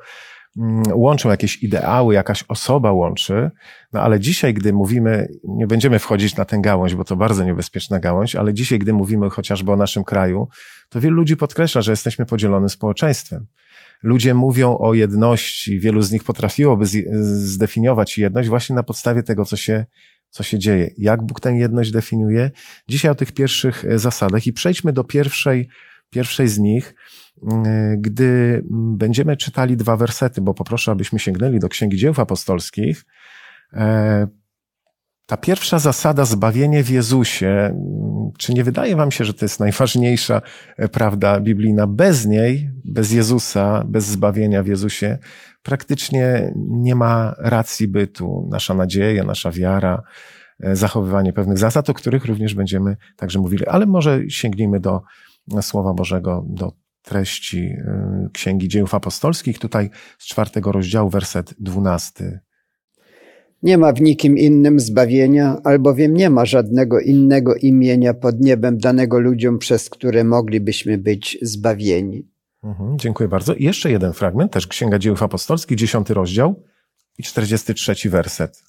łączą 0.93 1.29
jakieś 1.29 1.63
ideały, 1.63 2.13
jakaś 2.13 2.43
osoba 2.48 2.91
łączy, 2.91 3.51
no 3.93 4.01
ale 4.01 4.19
dzisiaj, 4.19 4.53
gdy 4.53 4.74
mówimy, 4.74 5.27
nie 5.43 5.67
będziemy 5.67 6.00
wchodzić 6.00 6.36
na 6.36 6.45
tę 6.45 6.60
gałąź, 6.62 6.95
bo 6.95 7.03
to 7.03 7.15
bardzo 7.15 7.43
niebezpieczna 7.43 8.00
gałąź, 8.00 8.36
ale 8.36 8.53
dzisiaj, 8.53 8.79
gdy 8.79 8.93
mówimy 8.93 9.29
chociażby 9.29 9.72
o 9.72 9.75
naszym 9.75 10.03
kraju, 10.03 10.48
to 10.89 11.01
wielu 11.01 11.15
ludzi 11.15 11.38
podkreśla, 11.38 11.81
że 11.81 11.91
jesteśmy 11.91 12.25
podzielonym 12.25 12.69
społeczeństwem. 12.69 13.45
Ludzie 14.03 14.33
mówią 14.33 14.77
o 14.77 14.93
jedności, 14.93 15.79
wielu 15.79 16.01
z 16.01 16.12
nich 16.12 16.24
potrafiłoby 16.24 16.86
zdefiniować 17.22 18.17
jedność 18.17 18.50
właśnie 18.50 18.75
na 18.75 18.83
podstawie 18.83 19.24
tego, 19.24 19.45
co 19.45 19.57
się, 19.57 19.86
co 20.29 20.43
się 20.43 20.60
dzieje. 20.60 20.89
Jak 20.98 21.22
Bóg 21.22 21.39
tę 21.39 21.53
jedność 21.53 21.91
definiuje? 21.91 22.51
Dzisiaj 22.88 23.12
o 23.12 23.15
tych 23.15 23.31
pierwszych 23.31 23.86
e, 23.86 24.00
zasadach 24.00 24.48
i 24.48 24.53
przejdźmy 24.53 24.93
do 24.93 25.03
pierwszej, 25.03 25.69
pierwszej 26.13 26.48
z 26.48 26.60
nich, 26.60 26.96
mm, 27.51 28.01
gdy 28.01 28.62
będziemy 28.72 29.38
czytali 29.38 29.77
dwa 29.77 29.98
wersety, 29.98 30.41
bo 30.41 30.53
poproszę, 30.53 30.91
abyśmy 30.91 31.20
sięgnęli 31.20 31.60
do 31.60 31.70
Księgi 31.70 31.98
Dzieł 31.98 32.13
Apostolskich. 32.17 33.05
E, 33.74 34.27
ta 35.25 35.38
pierwsza 35.38 35.79
zasada, 35.79 36.25
zbawienie 36.25 36.84
w 36.84 36.89
Jezusie, 36.89 37.79
czy 38.38 38.53
nie 38.53 38.63
wydaje 38.63 38.96
wam 38.96 39.12
się, 39.12 39.25
że 39.25 39.34
to 39.34 39.46
jest 39.46 39.60
najważniejsza 39.60 40.41
e, 40.77 40.89
prawda 40.89 41.39
biblijna? 41.39 41.88
Bez 41.88 42.25
niej, 42.25 42.72
bez 42.86 43.12
Jezusa, 43.12 43.84
bez 43.88 44.05
zbawienia 44.05 44.63
w 44.63 44.67
Jezusie, 44.67 45.17
praktycznie 45.63 46.53
nie 46.55 46.96
ma 46.96 47.36
racji 47.38 47.88
bytu. 47.88 48.48
Nasza 48.51 48.74
nadzieja, 48.74 49.24
nasza 49.24 49.51
wiara, 49.51 50.03
e, 50.60 50.75
zachowywanie 50.75 51.34
pewnych 51.34 51.58
zasad, 51.58 51.89
o 51.89 51.93
których 51.93 52.25
również 52.25 52.53
będziemy 52.53 52.98
także 53.15 53.39
mówili. 53.39 53.65
Ale 53.65 53.86
może 53.86 54.29
sięgnijmy 54.29 54.79
do 54.79 55.01
Słowa 55.62 55.94
Bożego, 55.94 56.46
do 56.48 56.72
treści 57.02 57.60
e, 57.60 58.30
Księgi 58.34 58.68
Dziejów 58.68 58.96
Apostolskich. 58.96 59.60
Tutaj 59.60 59.90
z 60.18 60.26
czwartego 60.26 60.72
rozdziału, 60.72 61.10
werset 61.10 61.54
dwunasty 61.60 62.40
nie 63.64 63.78
ma 63.78 63.94
w 63.94 64.02
nikim 64.02 64.38
innym 64.38 64.80
zbawienia, 64.80 65.58
albowiem 65.64 66.14
nie 66.14 66.30
ma 66.30 66.46
żadnego 66.46 67.00
innego 67.00 67.56
imienia 67.56 68.14
pod 68.14 68.40
niebem 68.40 68.78
danego 68.78 69.20
ludziom, 69.20 69.60
przez 69.60 69.90
które 69.90 70.24
moglibyśmy 70.24 70.98
być 70.98 71.38
zbawieni. 71.42 72.28
Mhm, 72.64 73.00
dziękuję 73.00 73.30
bardzo. 73.30 73.54
I 73.54 73.64
jeszcze 73.64 73.92
jeden 73.92 74.14
fragment, 74.14 74.52
też 74.52 74.68
Księga 74.68 75.00
Dziełów 75.00 75.24
Apostolskich, 75.24 75.78
dziesiąty 75.78 76.14
rozdział 76.14 76.64
i 77.18 77.24
czterdziesty 77.24 77.74
trzeci 77.74 78.10
werset. 78.10 78.64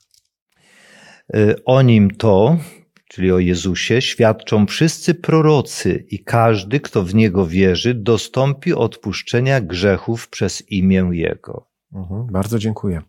Y, 1.37 1.65
o 1.65 1.83
nim 1.83 2.11
to, 2.11 2.59
czyli 3.09 3.33
o 3.33 3.39
Jezusie, 3.39 4.03
świadczą 4.03 4.67
wszyscy 4.67 5.15
prorocy 5.15 6.05
i 6.11 6.25
każdy, 6.25 6.81
kto 6.81 7.03
w 7.03 7.15
Niego 7.15 7.47
wierzy, 7.47 7.95
dostąpi 7.95 8.73
odpuszczenia 8.73 9.61
grzechów 9.61 10.29
przez 10.29 10.71
imię 10.71 11.09
Jego. 11.13 11.69
Mhm, 11.93 12.27
bardzo 12.27 12.59
dziękuję. 12.59 13.03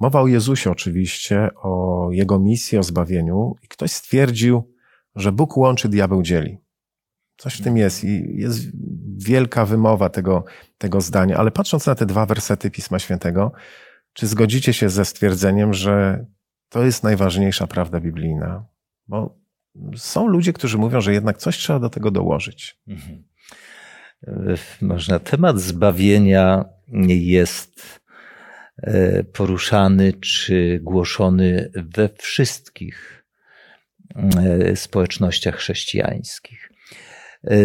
Mowa 0.00 0.20
o 0.20 0.26
Jezusie 0.26 0.70
oczywiście, 0.70 1.48
o 1.56 2.08
Jego 2.12 2.38
misji, 2.38 2.78
o 2.78 2.82
zbawieniu 2.82 3.54
i 3.62 3.68
ktoś 3.68 3.90
stwierdził, 3.90 4.74
że 5.16 5.32
Bóg 5.32 5.56
łączy, 5.56 5.88
diabeł 5.88 6.22
dzieli. 6.22 6.58
Coś 7.36 7.54
w 7.54 7.64
tym 7.64 7.76
jest 7.76 8.04
i 8.04 8.36
jest 8.36 8.60
wielka 9.16 9.64
wymowa 9.66 10.08
tego, 10.08 10.44
tego 10.78 11.00
zdania, 11.00 11.36
ale 11.36 11.50
patrząc 11.50 11.86
na 11.86 11.94
te 11.94 12.06
dwa 12.06 12.26
wersety 12.26 12.70
Pisma 12.70 12.98
Świętego, 12.98 13.52
czy 14.12 14.26
zgodzicie 14.26 14.72
się 14.72 14.88
ze 14.88 15.04
stwierdzeniem, 15.04 15.74
że 15.74 16.26
to 16.68 16.84
jest 16.84 17.02
najważniejsza 17.02 17.66
prawda 17.66 18.00
biblijna? 18.00 18.64
Bo 19.10 19.38
są 19.96 20.26
ludzie, 20.26 20.52
którzy 20.52 20.78
mówią, 20.78 21.00
że 21.00 21.12
jednak 21.12 21.38
coś 21.38 21.58
trzeba 21.58 21.78
do 21.78 21.90
tego 21.90 22.10
dołożyć. 22.10 22.76
Mhm. 22.88 23.24
Można, 24.80 25.18
temat 25.18 25.60
zbawienia 25.60 26.64
jest 27.08 28.00
E, 28.82 29.24
poruszany 29.24 30.12
czy 30.12 30.80
głoszony 30.82 31.70
we 31.74 32.08
wszystkich 32.18 33.24
e, 34.16 34.76
społecznościach 34.76 35.56
chrześcijańskich. 35.56 36.72
E, 37.44 37.56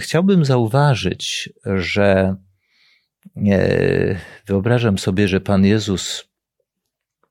chciałbym 0.00 0.44
zauważyć, 0.44 1.50
że 1.64 2.36
wyobrażam 4.46 4.98
sobie, 4.98 5.28
że 5.28 5.40
Pan 5.40 5.64
Jezus 5.64 6.28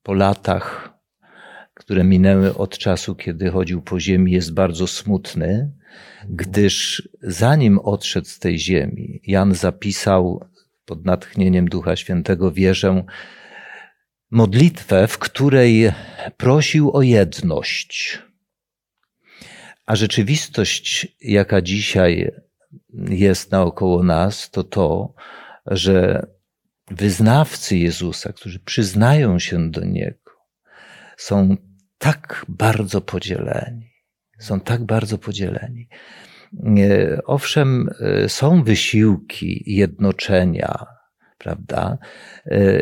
po 0.04 0.14
latach, 0.14 0.97
które 1.88 2.04
minęły 2.04 2.56
od 2.56 2.78
czasu, 2.78 3.16
kiedy 3.16 3.50
chodził 3.50 3.82
po 3.82 4.00
ziemi, 4.00 4.32
jest 4.32 4.54
bardzo 4.54 4.88
smutny, 4.88 5.72
gdyż 6.30 7.10
zanim 7.22 7.80
odszedł 7.80 8.28
z 8.28 8.40
tej 8.40 8.60
ziemi, 8.60 9.22
Jan 9.28 9.54
zapisał 9.54 10.46
pod 10.86 11.06
natchnieniem 11.06 11.68
Ducha 11.70 11.96
Świętego 11.96 12.52
wierzę, 12.52 13.04
modlitwę, 14.32 15.08
w 15.08 15.18
której 15.18 15.92
prosił 16.38 16.92
o 16.92 17.02
jedność. 17.02 18.22
A 19.86 19.96
rzeczywistość, 19.96 21.08
jaka 21.22 21.62
dzisiaj 21.62 22.32
jest 23.10 23.52
naokoło 23.52 24.04
nas, 24.04 24.50
to 24.50 24.64
to, 24.64 25.14
że 25.66 26.28
wyznawcy 26.92 27.78
Jezusa, 27.78 28.34
którzy 28.34 28.60
przyznają 28.60 29.40
się 29.40 29.72
do 29.72 29.86
Niego, 29.86 30.32
są 31.18 31.58
tak 31.98 32.46
bardzo 32.48 33.02
podzieleni. 33.02 33.92
Są 34.40 34.60
tak 34.60 34.86
bardzo 34.86 35.18
podzieleni. 35.18 35.90
Owszem, 37.26 37.90
e, 38.00 38.30
są 38.30 38.64
wysiłki 38.64 39.64
jednoczenia, 39.66 40.86
prawda? 41.38 41.98
E, 42.46 42.82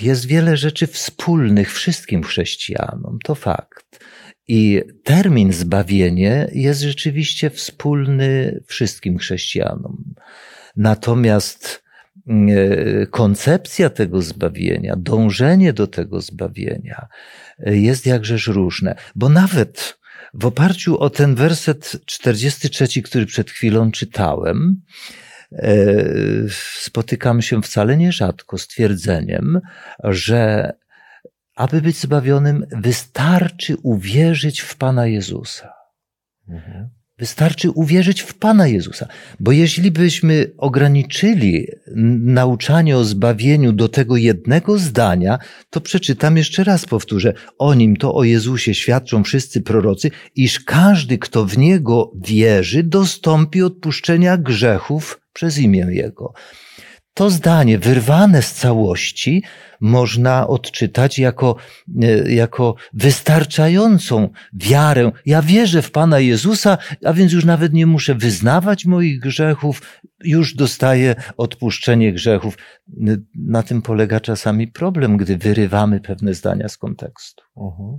jest 0.00 0.26
wiele 0.26 0.56
rzeczy 0.56 0.86
wspólnych 0.86 1.72
wszystkim 1.72 2.22
chrześcijanom, 2.22 3.18
to 3.24 3.34
fakt. 3.34 4.04
I 4.48 4.82
termin 5.04 5.52
zbawienie 5.52 6.48
jest 6.52 6.80
rzeczywiście 6.80 7.50
wspólny 7.50 8.60
wszystkim 8.66 9.18
chrześcijanom. 9.18 10.14
Natomiast 10.76 11.66
e, 11.66 11.83
koncepcja 13.10 13.90
tego 13.90 14.22
zbawienia, 14.22 14.94
dążenie 14.96 15.72
do 15.72 15.86
tego 15.86 16.20
zbawienia 16.20 17.06
jest 17.58 18.06
jakżeż 18.06 18.46
różne, 18.46 18.94
bo 19.14 19.28
nawet 19.28 19.98
w 20.34 20.46
oparciu 20.46 20.98
o 20.98 21.10
ten 21.10 21.34
werset 21.34 21.96
43, 22.06 23.02
który 23.02 23.26
przed 23.26 23.50
chwilą 23.50 23.90
czytałem, 23.90 24.82
e, 25.52 25.76
spotykam 26.80 27.42
się 27.42 27.62
wcale 27.62 27.96
nierzadko 27.96 28.58
z 28.58 28.66
twierdzeniem, 28.66 29.60
że 30.04 30.72
aby 31.54 31.82
być 31.82 31.96
zbawionym, 31.96 32.66
wystarczy 32.72 33.76
uwierzyć 33.82 34.60
w 34.60 34.76
Pana 34.76 35.06
Jezusa. 35.06 35.72
Mhm. 36.48 36.90
Wystarczy 37.18 37.70
uwierzyć 37.70 38.20
w 38.20 38.34
Pana 38.34 38.66
Jezusa. 38.66 39.08
Bo 39.40 39.52
jeśli 39.52 39.90
byśmy 39.90 40.50
ograniczyli 40.58 41.66
nauczanie 42.20 42.96
o 42.96 43.04
zbawieniu 43.04 43.72
do 43.72 43.88
tego 43.88 44.16
jednego 44.16 44.78
zdania, 44.78 45.38
to 45.70 45.80
przeczytam 45.80 46.36
jeszcze 46.36 46.64
raz, 46.64 46.86
powtórzę. 46.86 47.34
O 47.58 47.74
nim 47.74 47.96
to 47.96 48.14
o 48.14 48.24
Jezusie 48.24 48.74
świadczą 48.74 49.24
wszyscy 49.24 49.62
prorocy, 49.62 50.10
iż 50.36 50.60
każdy, 50.60 51.18
kto 51.18 51.44
w 51.46 51.58
Niego 51.58 52.12
wierzy, 52.24 52.82
dostąpi 52.82 53.62
odpuszczenia 53.62 54.36
grzechów 54.36 55.20
przez 55.32 55.58
imię 55.58 55.86
Jego. 55.90 56.32
To 57.14 57.30
zdanie 57.30 57.78
wyrwane 57.78 58.42
z 58.42 58.54
całości 58.54 59.42
można 59.80 60.48
odczytać 60.48 61.18
jako, 61.18 61.56
e, 62.02 62.32
jako 62.32 62.74
wystarczającą 62.92 64.28
wiarę. 64.52 65.12
Ja 65.26 65.42
wierzę 65.42 65.82
w 65.82 65.90
Pana 65.90 66.20
Jezusa, 66.20 66.78
a 67.04 67.12
więc 67.12 67.32
już 67.32 67.44
nawet 67.44 67.72
nie 67.72 67.86
muszę 67.86 68.14
wyznawać 68.14 68.86
moich 68.86 69.20
grzechów, 69.20 70.00
już 70.24 70.54
dostaję 70.54 71.14
odpuszczenie 71.36 72.12
grzechów. 72.12 72.58
Na 73.34 73.62
tym 73.62 73.82
polega 73.82 74.20
czasami 74.20 74.68
problem, 74.68 75.16
gdy 75.16 75.36
wyrywamy 75.36 76.00
pewne 76.00 76.34
zdania 76.34 76.68
z 76.68 76.76
kontekstu. 76.76 77.44
Mhm. 77.56 77.98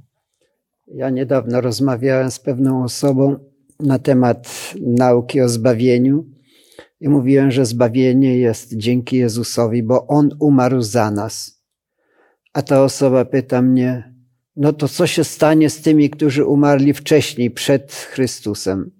Ja 0.87 1.09
niedawno 1.09 1.61
rozmawiałem 1.61 2.31
z 2.31 2.39
pewną 2.39 2.83
osobą 2.83 3.35
na 3.79 3.99
temat 3.99 4.73
nauki 4.81 5.41
o 5.41 5.49
zbawieniu 5.49 6.34
i 6.99 7.09
mówiłem, 7.09 7.51
że 7.51 7.65
zbawienie 7.65 8.37
jest 8.37 8.77
dzięki 8.77 9.17
Jezusowi, 9.17 9.83
bo 9.83 10.07
On 10.07 10.29
umarł 10.39 10.81
za 10.81 11.11
nas. 11.11 11.61
A 12.53 12.61
ta 12.61 12.83
osoba 12.83 13.25
pyta 13.25 13.61
mnie, 13.61 14.13
no 14.55 14.73
to 14.73 14.87
co 14.87 15.07
się 15.07 15.23
stanie 15.23 15.69
z 15.69 15.81
tymi, 15.81 16.09
którzy 16.09 16.45
umarli 16.45 16.93
wcześniej, 16.93 17.51
przed 17.51 17.93
Chrystusem? 17.93 18.91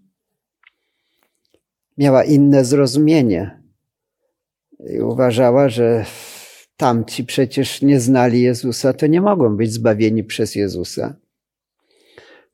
Miała 1.98 2.24
inne 2.24 2.66
zrozumienie 2.66 3.62
i 4.90 5.00
uważała, 5.00 5.70
że 5.70 6.06
tamci 6.78 7.26
przecież 7.26 7.82
nie 7.82 8.00
znali 8.00 8.42
Jezusa, 8.42 8.94
to 8.94 9.08
nie 9.08 9.22
mogą 9.22 9.58
być 9.58 9.74
zbawieni 9.74 10.24
przez 10.24 10.56
Jezusa. 10.56 11.16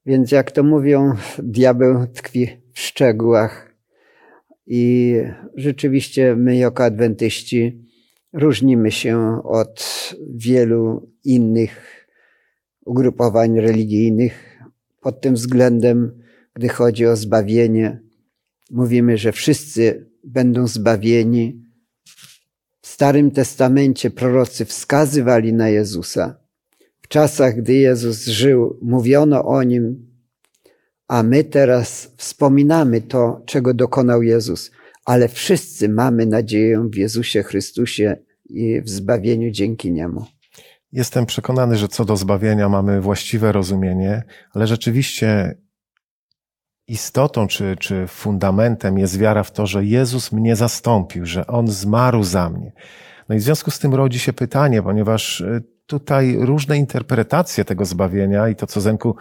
Więc 0.06 0.32
jak 0.32 0.52
to 0.52 0.64
mówią, 0.64 1.14
diabeł 1.40 2.08
tkwi 2.08 2.48
w 2.74 2.80
szczegółach. 2.80 3.71
I 4.74 5.16
rzeczywiście 5.56 6.36
my, 6.36 6.58
jako 6.58 6.84
adwentyści, 6.84 7.86
różnimy 8.34 8.92
się 8.92 9.42
od 9.44 10.14
wielu 10.36 11.12
innych 11.24 12.08
ugrupowań 12.86 13.60
religijnych 13.60 14.60
pod 15.02 15.22
tym 15.22 15.34
względem, 15.34 16.22
gdy 16.54 16.70
chodzi 16.70 17.06
o 17.06 17.16
zbawienie. 17.16 18.02
Mówimy, 18.70 19.18
że 19.18 19.32
wszyscy 19.32 20.12
będą 20.24 20.68
zbawieni. 20.68 21.62
W 22.82 22.88
Starym 22.88 23.32
Testamencie 23.32 24.10
prorocy 24.10 24.66
wskazywali 24.66 25.54
na 25.54 25.70
Jezusa. 25.70 26.40
W 27.02 27.08
czasach, 27.08 27.56
gdy 27.56 27.74
Jezus 27.74 28.26
żył, 28.26 28.80
mówiono 28.82 29.46
o 29.46 29.64
nim, 29.64 30.11
a 31.12 31.24
my 31.24 31.44
teraz 31.44 32.14
wspominamy 32.18 33.02
to, 33.02 33.42
czego 33.46 33.74
dokonał 33.74 34.24
Jezus, 34.24 34.72
ale 35.06 35.28
wszyscy 35.28 35.90
mamy 35.90 36.26
nadzieję 36.26 36.90
w 36.94 36.96
Jezusie 36.96 37.44
Chrystusie 37.44 38.18
i 38.46 38.82
w 38.82 38.90
zbawieniu 38.90 39.52
dzięki 39.52 39.92
Niemu. 39.92 40.26
Jestem 40.92 41.26
przekonany, 41.26 41.78
że 41.78 41.88
co 41.88 42.06
do 42.06 42.18
zbawienia 42.18 42.70
mamy 42.70 43.02
właściwe 43.02 43.52
rozumienie, 43.52 44.24
ale 44.54 44.68
rzeczywiście 44.68 45.58
istotą 46.88 47.48
czy, 47.48 47.76
czy 47.80 48.08
fundamentem 48.08 48.98
jest 48.98 49.18
wiara 49.18 49.44
w 49.44 49.52
to, 49.52 49.68
że 49.68 49.86
Jezus 49.86 50.32
mnie 50.32 50.56
zastąpił, 50.56 51.26
że 51.26 51.48
On 51.48 51.68
zmarł 51.68 52.24
za 52.24 52.50
mnie. 52.50 52.72
No 53.30 53.36
i 53.36 53.38
w 53.38 53.42
związku 53.42 53.72
z 53.72 53.80
tym 53.80 53.94
rodzi 53.94 54.20
się 54.20 54.34
pytanie, 54.34 54.84
ponieważ 54.84 55.42
y, 55.42 55.64
tutaj 55.92 56.38
różne 56.40 56.78
interpretacje 56.78 57.66
tego 57.66 57.86
zbawienia 57.86 58.50
i 58.50 58.56
to, 58.56 58.68
co 58.68 58.82
Zenku 58.82 59.16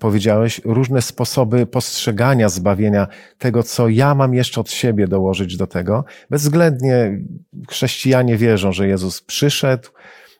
powiedziałeś, 0.00 0.60
różne 0.64 1.02
sposoby 1.02 1.66
postrzegania 1.66 2.48
zbawienia, 2.48 3.06
tego, 3.38 3.62
co 3.62 3.88
ja 3.88 4.14
mam 4.14 4.34
jeszcze 4.34 4.60
od 4.60 4.70
siebie 4.70 5.08
dołożyć 5.08 5.56
do 5.56 5.66
tego. 5.66 6.04
Bezwzględnie 6.30 7.20
chrześcijanie 7.68 8.36
wierzą, 8.36 8.72
że 8.72 8.88
Jezus 8.88 9.22
przyszedł, 9.22 9.88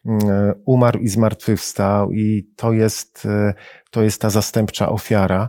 mm, 0.07 0.55
umarł 0.64 0.99
i 0.99 1.09
zmartwychwstał 1.09 2.12
i 2.12 2.50
to 2.57 2.73
jest, 2.73 3.25
y, 3.25 3.55
to 3.90 4.02
jest 4.02 4.21
ta 4.21 4.31
zastępcza 4.31 4.88
ofiara. 4.88 5.49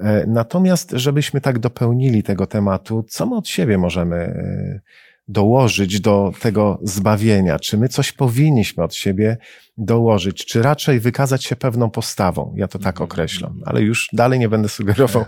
E, 0.00 0.24
natomiast, 0.26 0.90
żebyśmy 0.90 1.40
tak 1.40 1.58
dopełnili 1.58 2.22
tego 2.22 2.46
tematu, 2.46 3.04
co 3.08 3.26
my 3.26 3.36
od 3.36 3.48
siebie 3.48 3.78
możemy 3.78 4.16
e, 4.16 4.80
dołożyć 5.28 6.00
do 6.00 6.32
tego 6.40 6.80
zbawienia? 6.82 7.58
Czy 7.58 7.78
my 7.78 7.88
coś 7.88 8.12
powinniśmy 8.12 8.84
od 8.84 8.94
siebie 8.94 9.36
dołożyć, 9.78 10.46
czy 10.46 10.62
raczej 10.62 11.00
wykazać 11.00 11.44
się 11.44 11.56
pewną 11.56 11.90
postawą? 11.90 12.54
Ja 12.56 12.68
to 12.68 12.78
tak 12.78 13.00
określam, 13.00 13.60
ale 13.66 13.82
już 13.82 14.08
dalej 14.12 14.38
nie 14.38 14.48
będę 14.48 14.68
sugerował. 14.68 15.24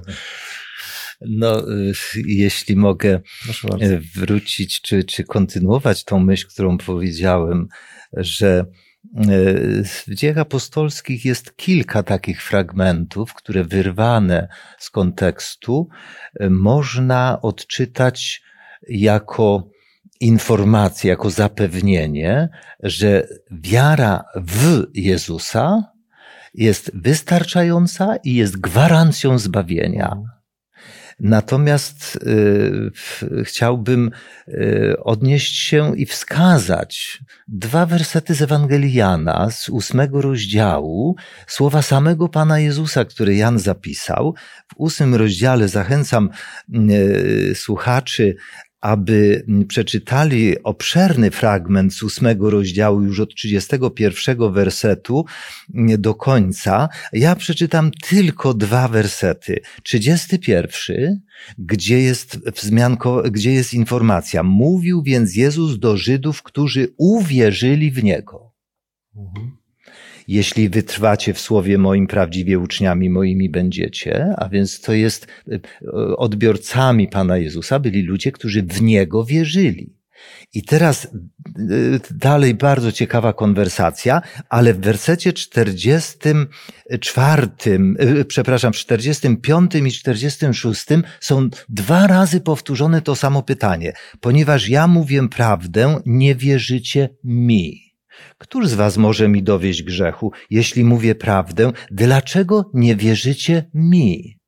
No, 1.21 1.71
y, 1.71 1.93
jeśli 2.27 2.77
mogę 2.77 3.21
wrócić, 4.15 4.81
czy, 4.81 5.05
czy 5.05 5.25
kontynuować 5.25 6.05
tą 6.05 6.21
myśl, 6.21 6.47
którą 6.49 6.79
powiedziałem, 6.79 7.69
że 8.13 8.65
w 10.07 10.15
dziejach 10.15 10.39
apostolskich 10.39 11.25
jest 11.25 11.57
kilka 11.57 12.03
takich 12.03 12.43
fragmentów, 12.43 13.35
które 13.35 13.65
wyrwane 13.65 14.49
z 14.79 14.91
kontekstu 14.91 15.89
można 16.51 17.43
odczytać 17.43 18.43
jako 18.89 19.69
informację, 20.21 21.11
jako 21.11 21.31
zapewnienie, 21.31 22.49
że 22.83 23.27
wiara 23.51 24.25
w 24.37 24.87
Jezusa 24.95 25.93
jest 26.55 26.91
wystarczająca 26.95 28.17
i 28.25 28.35
jest 28.35 28.61
gwarancją 28.61 29.39
zbawienia. 29.39 30.17
Natomiast 31.21 32.17
y, 32.17 33.45
chciałbym 33.45 34.11
y, 34.49 34.95
odnieść 35.03 35.57
się 35.57 35.97
i 35.97 36.07
wskazać 36.07 37.23
dwa 37.49 37.87
wersety 37.87 38.35
z 38.35 38.43
Ewangelii 38.43 38.95
Jana 38.95 39.51
z 39.51 39.69
ósmego 39.69 40.23
rozdziału, 40.23 41.17
słowa 41.47 41.83
samego 41.83 42.29
Pana 42.29 42.59
Jezusa, 42.59 43.05
które 43.05 43.35
Jan 43.35 43.59
zapisał. 43.59 44.35
W 44.69 44.75
ósmym 44.77 45.15
rozdziale 45.15 45.69
zachęcam 45.69 46.31
y, 46.75 47.53
słuchaczy, 47.55 48.37
aby 48.81 49.47
przeczytali 49.69 50.63
obszerny 50.63 51.31
fragment 51.31 51.95
z 51.95 52.03
ósmego 52.03 52.51
rozdziału, 52.51 53.03
już 53.03 53.21
od 53.21 53.35
31 53.35 54.53
wersetu 54.53 55.25
do 55.99 56.15
końca. 56.15 56.89
Ja 57.13 57.37
przeczytam 57.37 57.91
tylko 58.09 58.55
dwa 58.55 58.89
wersety. 58.89 59.61
31, 59.83 61.21
gdzie 61.59 62.03
jest 62.03 62.51
wzmianko, 62.51 63.23
gdzie 63.31 63.53
jest 63.53 63.75
informacja. 63.75 64.43
Mówił 64.43 65.03
więc 65.03 65.37
Jezus 65.37 65.79
do 65.79 65.97
Żydów, 65.97 66.43
którzy 66.43 66.89
uwierzyli 66.97 67.91
w 67.91 68.05
Niego. 68.05 68.53
Mhm 69.17 69.60
jeśli 70.31 70.69
wytrwacie 70.69 71.35
w 71.35 71.41
słowie 71.41 71.79
moim, 71.79 72.07
prawdziwie 72.07 72.59
uczniami 72.59 73.11
moimi 73.11 73.51
będziecie, 73.51 74.35
a 74.37 74.49
więc 74.49 74.81
to 74.81 74.93
jest 74.93 75.27
e, 75.53 75.61
odbiorcami 76.17 77.09
Pana 77.09 77.39
Jezusa, 77.39 77.79
byli 77.79 78.03
ludzie, 78.03 78.33
którzy 78.33 78.63
w 78.63 78.83
Niego 78.83 79.25
wierzyli. 79.25 79.97
I 80.55 80.63
teraz 80.63 81.05
e, 81.05 81.09
dalej 82.11 82.55
bardzo 82.55 82.93
ciekawa 82.93 83.33
konwersacja, 83.33 84.23
ale 84.49 84.75
w 84.75 84.81
wersecie 84.81 85.33
44, 85.33 87.49
e, 87.99 88.25
przepraszam, 88.25 88.73
w 88.73 88.77
45 88.77 89.75
i 89.75 89.93
46 89.93 90.87
są 91.21 91.49
dwa 91.69 92.07
razy 92.07 92.41
powtórzone 92.41 93.03
to 93.03 93.17
samo 93.17 93.43
pytanie. 93.43 93.93
Ponieważ 94.21 94.69
ja 94.69 94.87
mówię 94.87 95.29
prawdę, 95.29 96.01
nie 96.07 96.35
wierzycie 96.35 97.09
mi. 97.25 97.90
Któż 98.39 98.69
z 98.69 98.75
was 98.75 98.97
może 98.97 99.29
mi 99.29 99.43
dowieść 99.43 99.83
grzechu, 99.83 100.33
jeśli 100.51 100.85
mówię 100.85 101.15
prawdę? 101.15 101.73
Dlaczego 101.91 102.71
nie 102.75 102.97
wierzycie 102.97 103.71
mi? 103.75 104.41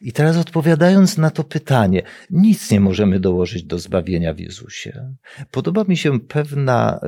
I 0.00 0.12
teraz 0.12 0.36
odpowiadając 0.36 1.18
na 1.18 1.30
to 1.30 1.44
pytanie, 1.44 2.02
nic 2.30 2.70
nie 2.70 2.80
możemy 2.80 3.20
dołożyć 3.20 3.64
do 3.64 3.78
zbawienia 3.78 4.34
w 4.34 4.38
Jezusie. 4.38 5.14
Podoba 5.50 5.84
mi 5.88 5.96
się 5.96 6.20
pewna, 6.20 7.00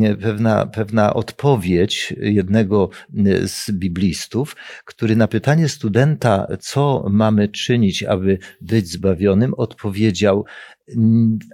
e, 0.00 0.16
pewna, 0.16 0.66
pewna 0.66 1.14
odpowiedź 1.14 2.14
jednego 2.20 2.90
e, 3.16 3.48
z 3.48 3.70
biblistów, 3.70 4.56
który 4.84 5.16
na 5.16 5.28
pytanie 5.28 5.68
studenta, 5.68 6.46
co 6.60 7.06
mamy 7.10 7.48
czynić, 7.48 8.02
aby 8.02 8.38
być 8.60 8.88
zbawionym, 8.88 9.54
odpowiedział, 9.54 10.44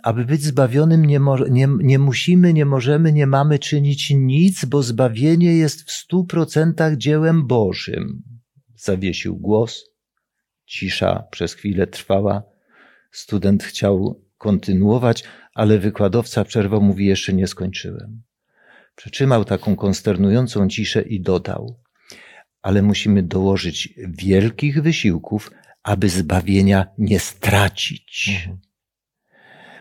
aby 0.02 0.24
być 0.24 0.42
zbawionym 0.42 1.04
nie, 1.04 1.20
mo- 1.20 1.48
nie, 1.48 1.68
nie 1.80 1.98
musimy, 1.98 2.52
nie 2.52 2.64
możemy, 2.64 3.12
nie 3.12 3.26
mamy 3.26 3.58
czynić 3.58 4.10
nic, 4.10 4.64
bo 4.64 4.82
zbawienie 4.82 5.56
jest 5.56 5.82
w 5.82 5.92
stu 5.92 6.24
procentach 6.24 6.96
dziełem 6.96 7.46
Bożym. 7.46 8.22
Zawiesił 8.76 9.36
głos, 9.36 9.84
cisza 10.66 11.24
przez 11.30 11.54
chwilę 11.54 11.86
trwała. 11.86 12.42
Student 13.12 13.64
chciał 13.64 14.20
kontynuować, 14.38 15.24
ale 15.54 15.78
wykładowca 15.78 16.44
przerwał, 16.44 16.82
mówi, 16.82 17.06
jeszcze 17.06 17.32
nie 17.32 17.46
skończyłem. 17.46 18.22
Przetrzymał 18.96 19.44
taką 19.44 19.76
konsternującą 19.76 20.68
ciszę 20.68 21.02
i 21.02 21.20
dodał, 21.20 21.80
ale 22.62 22.82
musimy 22.82 23.22
dołożyć 23.22 23.94
wielkich 24.08 24.82
wysiłków, 24.82 25.50
aby 25.82 26.08
zbawienia 26.08 26.86
nie 26.98 27.20
stracić. 27.20 28.30
Mhm. 28.32 28.58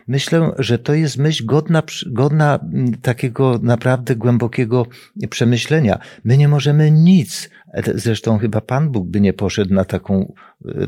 Myślę, 0.08 0.52
że 0.58 0.78
to 0.78 0.94
jest 0.94 1.18
myśl 1.18 1.44
godna, 1.46 1.82
godna 2.06 2.58
mm, 2.62 2.94
takiego 2.94 3.58
naprawdę 3.62 4.16
głębokiego 4.16 4.86
przemyślenia. 5.30 5.98
My 6.24 6.36
nie 6.36 6.48
możemy 6.48 6.90
nic, 6.90 7.50
zresztą 7.94 8.38
chyba 8.38 8.60
Pan 8.60 8.90
Bóg 8.90 9.08
by 9.08 9.20
nie 9.20 9.32
poszedł 9.32 9.74
na 9.74 9.84
taką, 9.84 10.34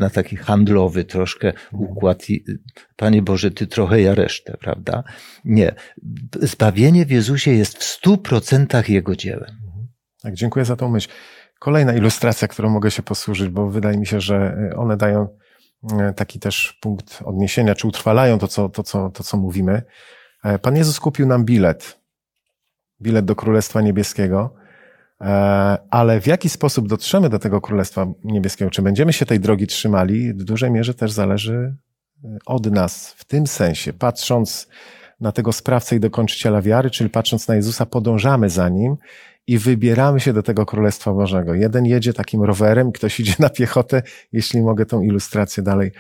na 0.00 0.10
taki 0.10 0.36
handlowy 0.36 1.04
troszkę 1.04 1.52
układ 1.72 2.30
i 2.30 2.44
Panie 2.96 3.22
Boże, 3.22 3.50
Ty 3.50 3.66
trochę, 3.66 4.00
ja 4.00 4.14
resztę, 4.14 4.56
prawda? 4.60 5.04
Nie. 5.44 5.74
Zbawienie 6.40 7.06
w 7.06 7.10
Jezusie 7.10 7.50
jest 7.50 7.78
w 7.78 7.84
stu 7.84 8.18
procentach 8.18 8.88
Jego 8.88 9.16
dziełem. 9.16 9.50
Tak, 10.22 10.34
dziękuję 10.34 10.64
za 10.64 10.76
tą 10.76 10.90
myśl. 10.90 11.08
Kolejna 11.58 11.94
ilustracja, 11.94 12.48
którą 12.48 12.70
mogę 12.70 12.90
się 12.90 13.02
posłużyć, 13.02 13.48
bo 13.48 13.70
wydaje 13.70 13.98
mi 13.98 14.06
się, 14.06 14.20
że 14.20 14.56
one 14.76 14.96
dają 14.96 15.28
E, 15.28 15.45
taki 16.16 16.40
też 16.40 16.78
punkt 16.80 17.22
odniesienia, 17.24 17.74
czy 17.74 17.86
utrwalają 17.86 18.38
to, 18.38 18.48
co, 18.48 18.68
to, 18.68 18.82
co, 18.82 19.10
to, 19.10 19.24
co 19.24 19.36
mówimy. 19.36 19.82
E, 20.44 20.58
Pan 20.58 20.76
Jezus 20.76 21.00
kupił 21.00 21.26
nam 21.26 21.44
bilet, 21.44 22.00
bilet 23.02 23.24
do 23.24 23.36
Królestwa 23.36 23.80
Niebieskiego, 23.80 24.54
e, 25.20 25.26
ale 25.90 26.20
w 26.20 26.26
jaki 26.26 26.48
sposób 26.48 26.88
dotrzemy 26.88 27.28
do 27.28 27.38
tego 27.38 27.60
Królestwa 27.60 28.06
Niebieskiego, 28.24 28.70
czy 28.70 28.82
będziemy 28.82 29.12
się 29.12 29.26
tej 29.26 29.40
drogi 29.40 29.66
trzymali, 29.66 30.34
w 30.34 30.44
dużej 30.44 30.70
mierze 30.70 30.94
też 30.94 31.12
zależy 31.12 31.76
od 32.46 32.66
nas, 32.66 33.10
w 33.10 33.24
tym 33.24 33.46
sensie, 33.46 33.92
patrząc 33.92 34.68
na 35.20 35.32
tego 35.32 35.52
sprawcę 35.52 35.96
i 35.96 36.00
dokończyciela 36.00 36.62
wiary, 36.62 36.90
czyli 36.90 37.10
patrząc 37.10 37.48
na 37.48 37.54
Jezusa, 37.54 37.86
podążamy 37.86 38.50
za 38.50 38.68
nim 38.68 38.96
i 39.46 39.58
wybieramy 39.58 40.20
się 40.20 40.32
do 40.32 40.42
tego 40.42 40.66
Królestwa 40.66 41.12
Bożego. 41.12 41.54
Jeden 41.54 41.86
jedzie 41.86 42.12
takim 42.12 42.42
rowerem, 42.42 42.92
ktoś 42.92 43.20
idzie 43.20 43.34
na 43.38 43.50
piechotę, 43.50 44.02
jeśli 44.32 44.62
mogę 44.62 44.86
tą 44.86 45.00
ilustrację 45.00 45.62
dalej 45.62 45.92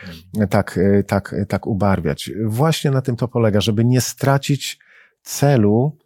tak, 0.50 0.78
tak, 1.06 1.34
tak 1.48 1.66
ubarwiać. 1.66 2.30
Właśnie 2.44 2.90
na 2.90 3.02
tym 3.02 3.16
to 3.16 3.28
polega, 3.28 3.60
żeby 3.60 3.84
nie 3.84 4.00
stracić 4.00 4.78
celu 5.22 5.96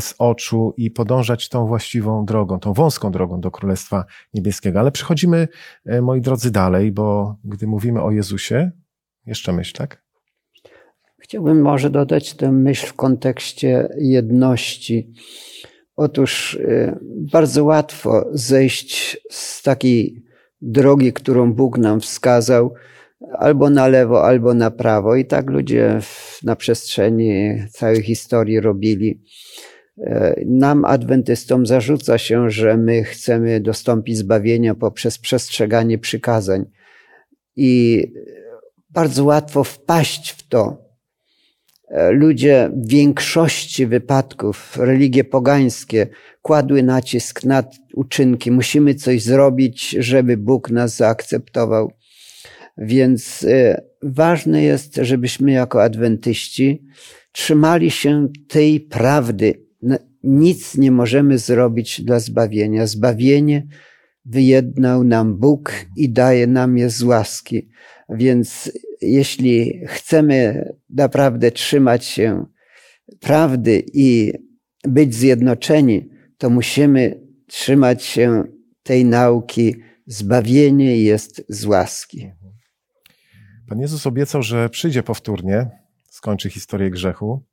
z 0.00 0.14
oczu 0.18 0.74
i 0.76 0.90
podążać 0.90 1.48
tą 1.48 1.66
właściwą 1.66 2.24
drogą, 2.24 2.60
tą 2.60 2.72
wąską 2.72 3.10
drogą 3.10 3.40
do 3.40 3.50
Królestwa 3.50 4.04
Niebieskiego. 4.34 4.80
Ale 4.80 4.90
przechodzimy, 4.90 5.48
moi 6.02 6.20
drodzy, 6.20 6.50
dalej, 6.50 6.92
bo 6.92 7.36
gdy 7.44 7.66
mówimy 7.66 8.02
o 8.02 8.10
Jezusie, 8.10 8.70
jeszcze 9.26 9.52
myśl, 9.52 9.72
tak? 9.76 10.02
Chciałbym 11.18 11.62
może 11.62 11.90
dodać 11.90 12.34
tę 12.34 12.52
myśl 12.52 12.86
w 12.86 12.94
kontekście 12.94 13.88
jedności. 13.98 15.12
Otóż 16.00 16.54
y, 16.54 16.98
bardzo 17.32 17.64
łatwo 17.64 18.28
zejść 18.32 19.20
z 19.30 19.62
takiej 19.62 20.24
drogi, 20.62 21.12
którą 21.12 21.52
Bóg 21.52 21.78
nam 21.78 22.00
wskazał, 22.00 22.74
albo 23.32 23.70
na 23.70 23.88
lewo, 23.88 24.24
albo 24.24 24.54
na 24.54 24.70
prawo. 24.70 25.16
I 25.16 25.24
tak 25.24 25.50
ludzie 25.50 26.00
na 26.42 26.56
przestrzeni 26.56 27.62
całej 27.70 28.02
historii 28.02 28.60
robili. 28.60 29.22
Y, 29.98 30.44
nam, 30.46 30.84
adwentystom, 30.84 31.66
zarzuca 31.66 32.18
się, 32.18 32.50
że 32.50 32.76
my 32.76 33.04
chcemy 33.04 33.60
dostąpić 33.60 34.16
zbawienia 34.16 34.74
poprzez 34.74 35.18
przestrzeganie 35.18 35.98
przykazań. 35.98 36.64
I 37.56 38.02
bardzo 38.90 39.24
łatwo 39.24 39.64
wpaść 39.64 40.30
w 40.30 40.48
to, 40.48 40.89
ludzie 42.10 42.70
w 42.74 42.88
większości 42.88 43.86
wypadków, 43.86 44.76
religie 44.76 45.24
pogańskie, 45.24 46.06
kładły 46.42 46.82
nacisk 46.82 47.44
na 47.44 47.64
uczynki. 47.94 48.50
Musimy 48.50 48.94
coś 48.94 49.22
zrobić, 49.22 49.90
żeby 49.90 50.36
Bóg 50.36 50.70
nas 50.70 50.96
zaakceptował. 50.96 51.92
Więc 52.78 53.44
e, 53.48 53.82
ważne 54.02 54.62
jest, 54.62 54.96
żebyśmy 55.02 55.52
jako 55.52 55.82
adwentyści 55.82 56.82
trzymali 57.32 57.90
się 57.90 58.28
tej 58.48 58.80
prawdy. 58.80 59.66
Nic 60.22 60.76
nie 60.76 60.90
możemy 60.90 61.38
zrobić 61.38 62.00
dla 62.00 62.20
zbawienia. 62.20 62.86
Zbawienie 62.86 63.66
wyjednał 64.24 65.04
nam 65.04 65.36
Bóg 65.36 65.72
i 65.96 66.12
daje 66.12 66.46
nam 66.46 66.78
je 66.78 66.90
z 66.90 67.02
łaski. 67.02 67.68
Więc 68.08 68.72
jeśli 69.00 69.80
chcemy 69.86 70.68
naprawdę 70.90 71.50
trzymać 71.50 72.04
się 72.04 72.46
prawdy 73.20 73.82
i 73.92 74.32
być 74.84 75.14
zjednoczeni, 75.14 76.08
to 76.38 76.50
musimy 76.50 77.20
trzymać 77.46 78.04
się 78.04 78.44
tej 78.82 79.04
nauki. 79.04 79.76
Zbawienie 80.06 80.96
jest 80.96 81.44
z 81.48 81.64
łaski. 81.64 82.30
Pan 83.68 83.80
Jezus 83.80 84.06
obiecał, 84.06 84.42
że 84.42 84.68
przyjdzie 84.68 85.02
powtórnie, 85.02 85.70
skończy 86.10 86.50
historię 86.50 86.90
grzechu, 86.90 87.44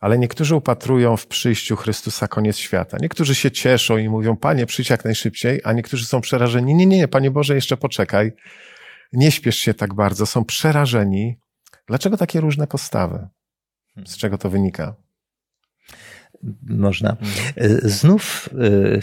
ale 0.00 0.18
niektórzy 0.18 0.56
upatrują 0.56 1.16
w 1.16 1.26
przyjściu 1.26 1.76
Chrystusa 1.76 2.28
koniec 2.28 2.56
świata. 2.56 2.96
Niektórzy 3.00 3.34
się 3.34 3.50
cieszą 3.50 3.96
i 3.96 4.08
mówią, 4.08 4.36
Panie, 4.36 4.66
przyjdź 4.66 4.90
jak 4.90 5.04
najszybciej, 5.04 5.60
a 5.64 5.72
niektórzy 5.72 6.06
są 6.06 6.20
przerażeni. 6.20 6.74
Nie, 6.74 6.86
nie, 6.86 6.98
nie, 6.98 7.08
Panie 7.08 7.30
Boże, 7.30 7.54
jeszcze 7.54 7.76
poczekaj 7.76 8.32
nie 9.12 9.30
śpiesz 9.30 9.56
się 9.56 9.74
tak 9.74 9.94
bardzo, 9.94 10.26
są 10.26 10.44
przerażeni. 10.44 11.38
Dlaczego 11.86 12.16
takie 12.16 12.40
różne 12.40 12.66
postawy? 12.66 13.28
Z 14.06 14.16
czego 14.16 14.38
to 14.38 14.50
wynika? 14.50 14.94
Można. 16.62 17.16
Znów 17.82 18.48
e, 18.52 18.98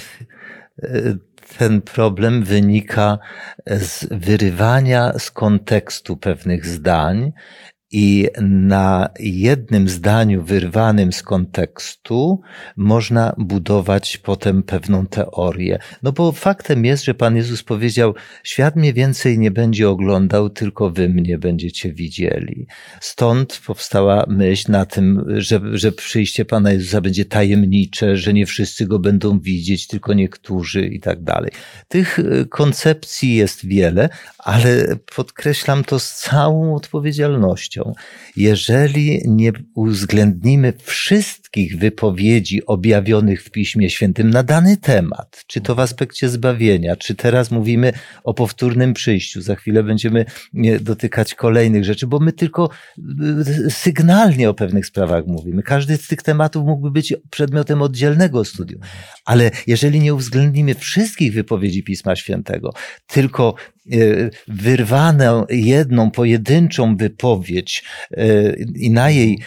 e, 0.83 1.17
ten 1.57 1.81
problem 1.81 2.43
wynika 2.43 3.19
z 3.65 4.07
wyrywania 4.11 5.19
z 5.19 5.31
kontekstu 5.31 6.17
pewnych 6.17 6.65
zdań 6.65 7.31
i 7.91 8.27
na 8.41 9.09
jednym 9.19 9.89
zdaniu 9.89 10.43
wyrwanym 10.43 11.13
z 11.13 11.23
kontekstu 11.23 12.41
można 12.77 13.33
budować 13.37 14.17
potem 14.17 14.63
pewną 14.63 15.05
teorię. 15.05 15.79
No 16.03 16.11
bo 16.11 16.31
faktem 16.31 16.85
jest, 16.85 17.05
że 17.05 17.13
Pan 17.13 17.35
Jezus 17.35 17.63
powiedział, 17.63 18.13
świat 18.43 18.75
mnie 18.75 18.93
więcej 18.93 19.39
nie 19.39 19.51
będzie 19.51 19.89
oglądał, 19.89 20.49
tylko 20.49 20.89
wy 20.89 21.09
mnie 21.09 21.37
będziecie 21.37 21.93
widzieli. 21.93 22.67
Stąd 23.01 23.61
powstała 23.65 24.25
myśl 24.27 24.71
na 24.71 24.85
tym, 24.85 25.25
że, 25.27 25.61
że 25.73 25.91
przyjście 25.91 26.45
Pana 26.45 26.71
Jezusa 26.71 27.01
będzie 27.01 27.25
tajemnicze, 27.25 28.17
że 28.17 28.33
nie 28.33 28.45
wszyscy 28.45 28.85
go 28.85 28.99
będą 28.99 29.39
widzieć, 29.39 29.87
tylko 29.87 30.13
niektórzy 30.13 30.87
i 30.87 30.99
tak 30.99 31.23
dalej. 31.23 31.51
Tych 31.87 32.19
e, 32.19 32.45
koncepcji 32.45 33.35
jest 33.35 33.65
wiele, 33.65 34.09
ale 34.47 34.95
podkreślam 35.15 35.83
to 35.83 35.99
z 35.99 36.13
całą 36.15 36.75
odpowiedzialnością. 36.75 37.93
Jeżeli 38.35 39.21
nie 39.25 39.51
uwzględnimy 39.75 40.73
wszystkich 40.83 41.77
wypowiedzi 41.77 42.65
objawionych 42.65 43.43
w 43.43 43.51
Piśmie 43.51 43.89
Świętym 43.89 44.29
na 44.29 44.43
dany 44.43 44.77
temat, 44.77 45.43
czy 45.47 45.61
to 45.61 45.75
w 45.75 45.79
aspekcie 45.79 46.29
zbawienia, 46.29 46.95
czy 46.95 47.15
teraz 47.15 47.51
mówimy 47.51 47.93
o 48.23 48.33
powtórnym 48.33 48.93
przyjściu, 48.93 49.41
za 49.41 49.55
chwilę 49.55 49.83
będziemy 49.83 50.25
dotykać 50.81 51.35
kolejnych 51.35 51.85
rzeczy, 51.85 52.07
bo 52.07 52.19
my 52.19 52.31
tylko 52.31 52.69
y, 53.67 53.71
sygnalnie 53.71 54.49
o 54.49 54.53
pewnych 54.53 54.85
sprawach 54.85 55.25
mówimy. 55.25 55.63
Każdy 55.63 55.97
z 55.97 56.07
tych 56.07 56.21
tematów 56.21 56.65
mógłby 56.65 56.91
być 56.91 57.13
przedmiotem 57.29 57.81
oddzielnego 57.81 58.45
studium, 58.45 58.81
ale 59.25 59.51
jeżeli 59.67 59.99
nie 59.99 60.13
uwzględnimy 60.13 60.75
wszystkich 60.75 61.33
wypowiedzi 61.33 61.83
Pisma 61.83 62.15
Świętego, 62.15 62.73
tylko 63.07 63.55
wyrwaną 64.47 65.45
jedną 65.49 66.11
pojedynczą 66.11 66.95
wypowiedź 66.95 67.83
e, 68.11 68.53
i 68.75 68.91
na 68.91 69.09
jej 69.09 69.39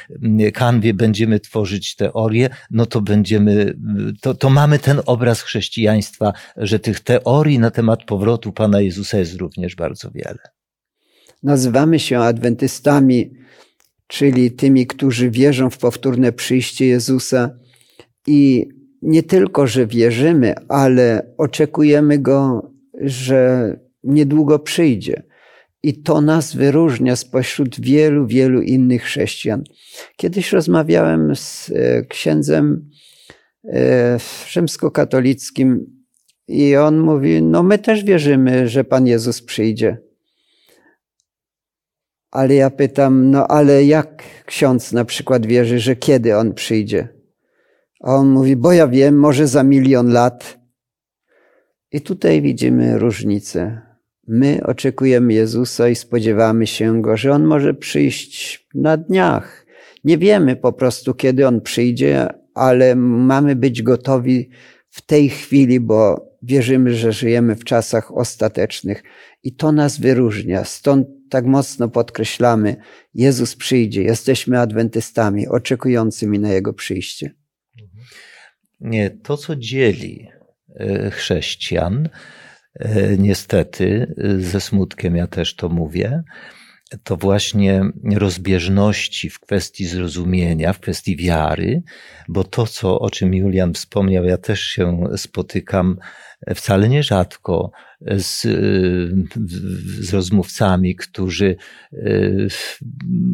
kanwie 0.54 0.94
będziemy 0.94 1.40
tworzyć 1.40 1.96
teorie, 1.96 2.50
no 2.70 2.86
to 2.86 3.00
będziemy, 3.00 3.74
to, 4.20 4.34
to 4.34 4.50
mamy 4.50 4.78
ten 4.78 5.00
obraz 5.06 5.42
chrześcijaństwa, 5.42 6.32
że 6.56 6.78
tych 6.78 7.00
teorii 7.00 7.58
na 7.58 7.70
temat 7.70 8.04
powrotu 8.04 8.52
Pana 8.52 8.80
Jezusa 8.80 9.18
jest 9.18 9.34
również 9.34 9.76
bardzo 9.76 10.10
wiele. 10.10 10.38
Nazywamy 11.42 11.98
się 11.98 12.18
adwentystami, 12.18 13.30
czyli 14.06 14.50
tymi, 14.50 14.86
którzy 14.86 15.30
wierzą 15.30 15.70
w 15.70 15.78
powtórne 15.78 16.32
przyjście 16.32 16.86
Jezusa 16.86 17.50
i 18.26 18.68
nie 19.02 19.22
tylko, 19.22 19.66
że 19.66 19.86
wierzymy, 19.86 20.54
ale 20.68 21.34
oczekujemy 21.38 22.18
Go, 22.18 22.70
że 23.00 23.76
niedługo 24.04 24.58
przyjdzie. 24.58 25.22
I 25.82 26.02
to 26.02 26.20
nas 26.20 26.56
wyróżnia 26.56 27.16
spośród 27.16 27.80
wielu, 27.80 28.26
wielu 28.26 28.62
innych 28.62 29.02
chrześcijan. 29.02 29.64
Kiedyś 30.16 30.52
rozmawiałem 30.52 31.36
z 31.36 31.70
e, 31.70 32.04
księdzem 32.04 32.90
e, 33.64 34.18
rzymskokatolickim 34.48 35.86
i 36.48 36.76
on 36.76 36.98
mówi, 36.98 37.42
no 37.42 37.62
my 37.62 37.78
też 37.78 38.04
wierzymy, 38.04 38.68
że 38.68 38.84
Pan 38.84 39.06
Jezus 39.06 39.42
przyjdzie. 39.42 39.98
Ale 42.30 42.54
ja 42.54 42.70
pytam, 42.70 43.30
no 43.30 43.48
ale 43.48 43.84
jak 43.84 44.22
ksiądz 44.46 44.92
na 44.92 45.04
przykład 45.04 45.46
wierzy, 45.46 45.78
że 45.78 45.96
kiedy 45.96 46.36
On 46.36 46.54
przyjdzie? 46.54 47.08
A 48.00 48.14
on 48.14 48.28
mówi, 48.28 48.56
bo 48.56 48.72
ja 48.72 48.88
wiem, 48.88 49.18
może 49.18 49.46
za 49.46 49.62
milion 49.62 50.12
lat. 50.12 50.58
I 51.92 52.00
tutaj 52.00 52.42
widzimy 52.42 52.98
różnicę. 52.98 53.89
My 54.32 54.60
oczekujemy 54.66 55.34
Jezusa 55.34 55.88
i 55.88 55.94
spodziewamy 55.94 56.66
się 56.66 57.02
Go, 57.02 57.16
że 57.16 57.32
On 57.32 57.44
może 57.44 57.74
przyjść 57.74 58.66
na 58.74 58.96
dniach. 58.96 59.66
Nie 60.04 60.18
wiemy 60.18 60.56
po 60.56 60.72
prostu, 60.72 61.14
kiedy 61.14 61.46
On 61.46 61.60
przyjdzie, 61.60 62.28
ale 62.54 62.96
mamy 62.96 63.56
być 63.56 63.82
gotowi 63.82 64.50
w 64.90 65.00
tej 65.02 65.28
chwili, 65.28 65.80
bo 65.80 66.30
wierzymy, 66.42 66.94
że 66.94 67.12
żyjemy 67.12 67.56
w 67.56 67.64
czasach 67.64 68.16
ostatecznych 68.16 69.02
i 69.42 69.54
to 69.54 69.72
nas 69.72 69.98
wyróżnia. 69.98 70.64
Stąd 70.64 71.08
tak 71.30 71.46
mocno 71.46 71.88
podkreślamy, 71.88 72.76
Jezus 73.14 73.56
przyjdzie, 73.56 74.02
jesteśmy 74.02 74.60
adwentystami 74.60 75.48
oczekującymi 75.48 76.38
na 76.38 76.52
Jego 76.52 76.72
przyjście. 76.72 77.34
Nie, 78.80 79.10
to 79.10 79.36
co 79.36 79.56
dzieli 79.56 80.28
e, 80.74 81.10
chrześcijan, 81.10 82.08
niestety, 83.18 84.14
ze 84.38 84.60
smutkiem 84.60 85.16
ja 85.16 85.26
też 85.26 85.54
to 85.54 85.68
mówię, 85.68 86.22
to 87.04 87.16
właśnie 87.16 87.82
rozbieżności 88.14 89.30
w 89.30 89.40
kwestii 89.40 89.86
zrozumienia, 89.86 90.72
w 90.72 90.80
kwestii 90.80 91.16
wiary, 91.16 91.82
bo 92.28 92.44
to, 92.44 92.66
co, 92.66 93.00
o 93.00 93.10
czym 93.10 93.34
Julian 93.34 93.74
wspomniał, 93.74 94.24
ja 94.24 94.36
też 94.36 94.60
się 94.60 95.04
spotykam 95.16 95.96
wcale 96.54 96.88
nierzadko 96.88 97.70
z, 98.00 98.42
z 100.00 100.14
rozmówcami, 100.14 100.96
którzy 100.96 101.56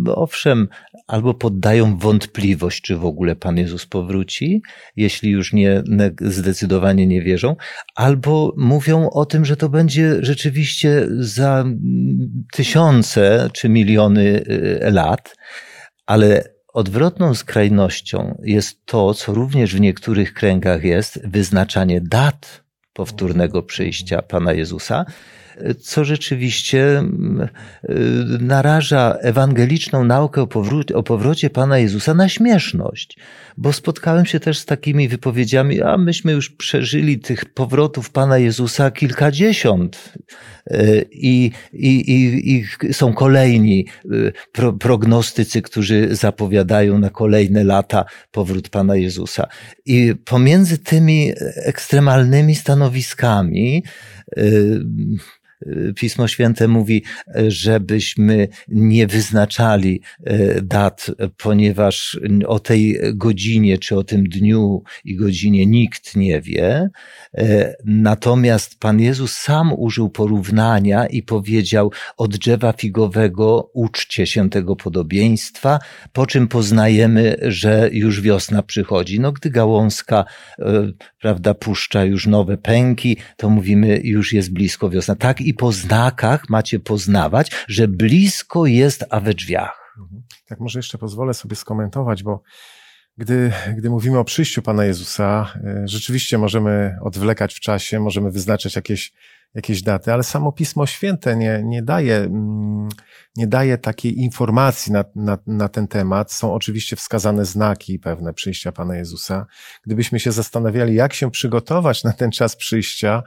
owszem, 0.07 0.68
albo 1.07 1.35
poddają 1.35 1.97
wątpliwość, 1.99 2.83
czy 2.83 2.97
w 2.97 3.05
ogóle 3.05 3.37
Pan 3.37 3.57
Jezus 3.57 3.87
powróci, 3.87 4.62
jeśli 4.97 5.31
już 5.31 5.53
nie 5.53 5.83
zdecydowanie 6.21 7.07
nie 7.07 7.23
wierzą, 7.23 7.57
albo 7.95 8.55
mówią 8.57 9.11
o 9.11 9.27
tym, 9.27 9.45
że 9.45 9.57
to 9.57 9.69
będzie 9.69 10.16
rzeczywiście 10.21 11.07
za 11.11 11.64
tysiące 12.53 13.51
czy 13.53 13.69
miliony 13.69 14.45
lat, 14.81 15.37
ale 16.07 16.57
Odwrotną 16.77 17.35
skrajnością 17.35 18.40
jest 18.45 18.87
to, 18.87 19.14
co 19.14 19.35
również 19.35 19.75
w 19.75 19.81
niektórych 19.81 20.35
kręgach 20.35 20.85
jest, 20.85 21.29
wyznaczanie 21.29 22.01
dat 22.01 22.64
powtórnego 22.92 23.62
przyjścia 23.62 24.23
Pana 24.23 24.53
Jezusa, 24.53 25.05
co 25.81 26.05
rzeczywiście 26.05 26.99
mm, 26.99 27.49
naraża 28.40 29.16
ewangeliczną 29.21 30.05
naukę 30.05 30.42
o, 30.42 30.47
powró- 30.47 30.95
o 30.95 31.03
powrocie 31.03 31.51
Pana 31.51 31.79
Jezusa 31.79 32.14
na 32.14 32.29
śmieszność. 32.29 33.19
Bo 33.57 33.73
spotkałem 33.73 34.27
się 34.27 34.40
też 34.40 34.59
z 34.59 34.64
takimi 34.64 35.09
wypowiedziami, 35.09 35.83
a 35.83 35.97
myśmy 35.97 36.33
już 36.33 36.51
przeżyli 36.51 37.19
tych 37.19 37.45
powrotów 37.45 38.11
Pana 38.11 38.38
Jezusa 38.38 38.90
kilkadziesiąt 38.90 40.12
i, 41.11 41.51
i, 41.73 42.12
i, 42.12 42.55
i 42.55 42.95
są 42.95 43.12
kolejni 43.12 43.87
pro, 44.53 44.73
prognostycy, 44.73 45.62
którzy 45.62 46.16
zapowiadają 46.16 46.99
na 46.99 47.11
kolejne 47.11 47.64
lata 47.64 48.05
powrót 48.31 48.69
Pana 48.69 48.97
Jezusa. 48.97 49.47
I 49.87 50.14
pomiędzy 50.25 50.79
tymi 50.79 51.33
ekstremalnymi 51.57 52.55
stanowiskami 52.55 53.85
Pismo 55.97 56.29
Święte 56.29 56.69
mówi, 56.69 57.03
żebyśmy 57.49 58.49
nie 58.69 59.07
wyznaczali 59.07 60.01
e, 60.25 60.62
dat, 60.62 61.11
ponieważ 61.37 62.21
o 62.47 62.59
tej 62.59 62.99
godzinie 63.14 63.79
czy 63.79 63.97
o 63.97 64.05
tym 64.05 64.29
dniu 64.29 64.83
i 65.05 65.16
godzinie 65.16 65.66
nikt 65.66 66.16
nie 66.16 66.40
wie. 66.40 66.90
E, 67.35 67.75
natomiast 67.85 68.81
Pan 68.81 69.01
Jezus 69.01 69.37
sam 69.37 69.73
użył 69.77 70.11
porównania 70.11 71.07
i 71.07 71.23
powiedział: 71.23 71.92
Od 72.16 72.37
drzewa 72.37 72.73
figowego 72.73 73.71
uczcie 73.75 74.27
się 74.27 74.51
tego 74.51 74.77
podobieństwa, 74.77 75.79
po 76.12 76.27
czym 76.27 76.49
poznajemy, 76.49 77.37
że 77.42 77.88
już 77.92 78.21
wiosna 78.21 78.62
przychodzi. 78.62 79.21
No, 79.21 79.33
gdy 79.33 79.51
gałązka, 79.51 80.25
e, 80.59 80.92
prawda, 81.27 81.55
puszcza 81.55 82.05
już 82.05 82.27
nowe 82.27 82.57
pęki, 82.57 83.17
to 83.37 83.51
mówimy, 83.51 84.01
już 84.05 84.33
jest 84.33 84.53
blisko 84.53 84.91
wiosna. 84.91 85.15
Tak 85.15 85.41
i 85.41 85.55
po 85.55 85.73
znakach 85.73 86.49
macie 86.49 86.81
poznawać, 86.81 87.51
że 87.69 87.89
blisko 87.89 88.67
jest, 88.67 89.05
a 89.11 89.21
we 89.21 89.35
drzwiach. 89.35 89.95
Mhm. 89.99 90.23
Tak, 90.49 90.61
może 90.61 90.79
jeszcze 90.79 90.99
pozwolę 90.99 91.35
sobie 91.35 91.57
skomentować, 91.57 92.23
bo 92.23 92.43
gdy, 93.19 93.53
gdy 93.77 93.91
mówimy 93.91 94.19
o 94.19 94.25
przyjściu 94.25 94.62
Pana 94.62 94.85
Jezusa, 94.85 95.53
e, 95.65 95.83
rzeczywiście 95.89 96.39
możemy 96.39 96.97
odwlekać 97.03 97.55
w 97.55 97.61
czasie, 97.61 98.01
możemy 98.01 98.31
wyznaczać 98.31 98.77
jakieś 98.77 99.12
jakieś 99.57 99.83
daty, 99.83 100.12
ale 100.12 100.23
samo 100.23 100.53
Pismo 100.53 100.87
Święte 100.87 101.37
nie, 101.37 101.62
nie, 101.64 101.83
daje, 101.83 102.16
mm, 102.16 102.88
nie 103.37 103.47
daje 103.47 103.79
takiej 103.79 104.19
informacji 104.19 104.92
na, 104.92 105.05
na, 105.14 105.38
na 105.47 105.69
ten 105.69 105.88
temat. 105.88 106.33
Są 106.33 106.55
oczywiście 106.55 106.97
wskazane 106.97 107.45
znaki 107.45 107.99
pewne 107.99 108.35
przyjścia 108.35 108.73
Pana 108.73 108.97
Jezusa. 108.97 109.47
Gdybyśmy 109.87 110.21
się 110.21 110.33
zastanawiali, 110.33 110.95
jak 110.95 111.14
się 111.14 111.31
przygotować 111.31 112.05
na 112.05 112.12
ten 112.12 112.31
czas 112.31 112.57
przyjścia, 112.57 113.23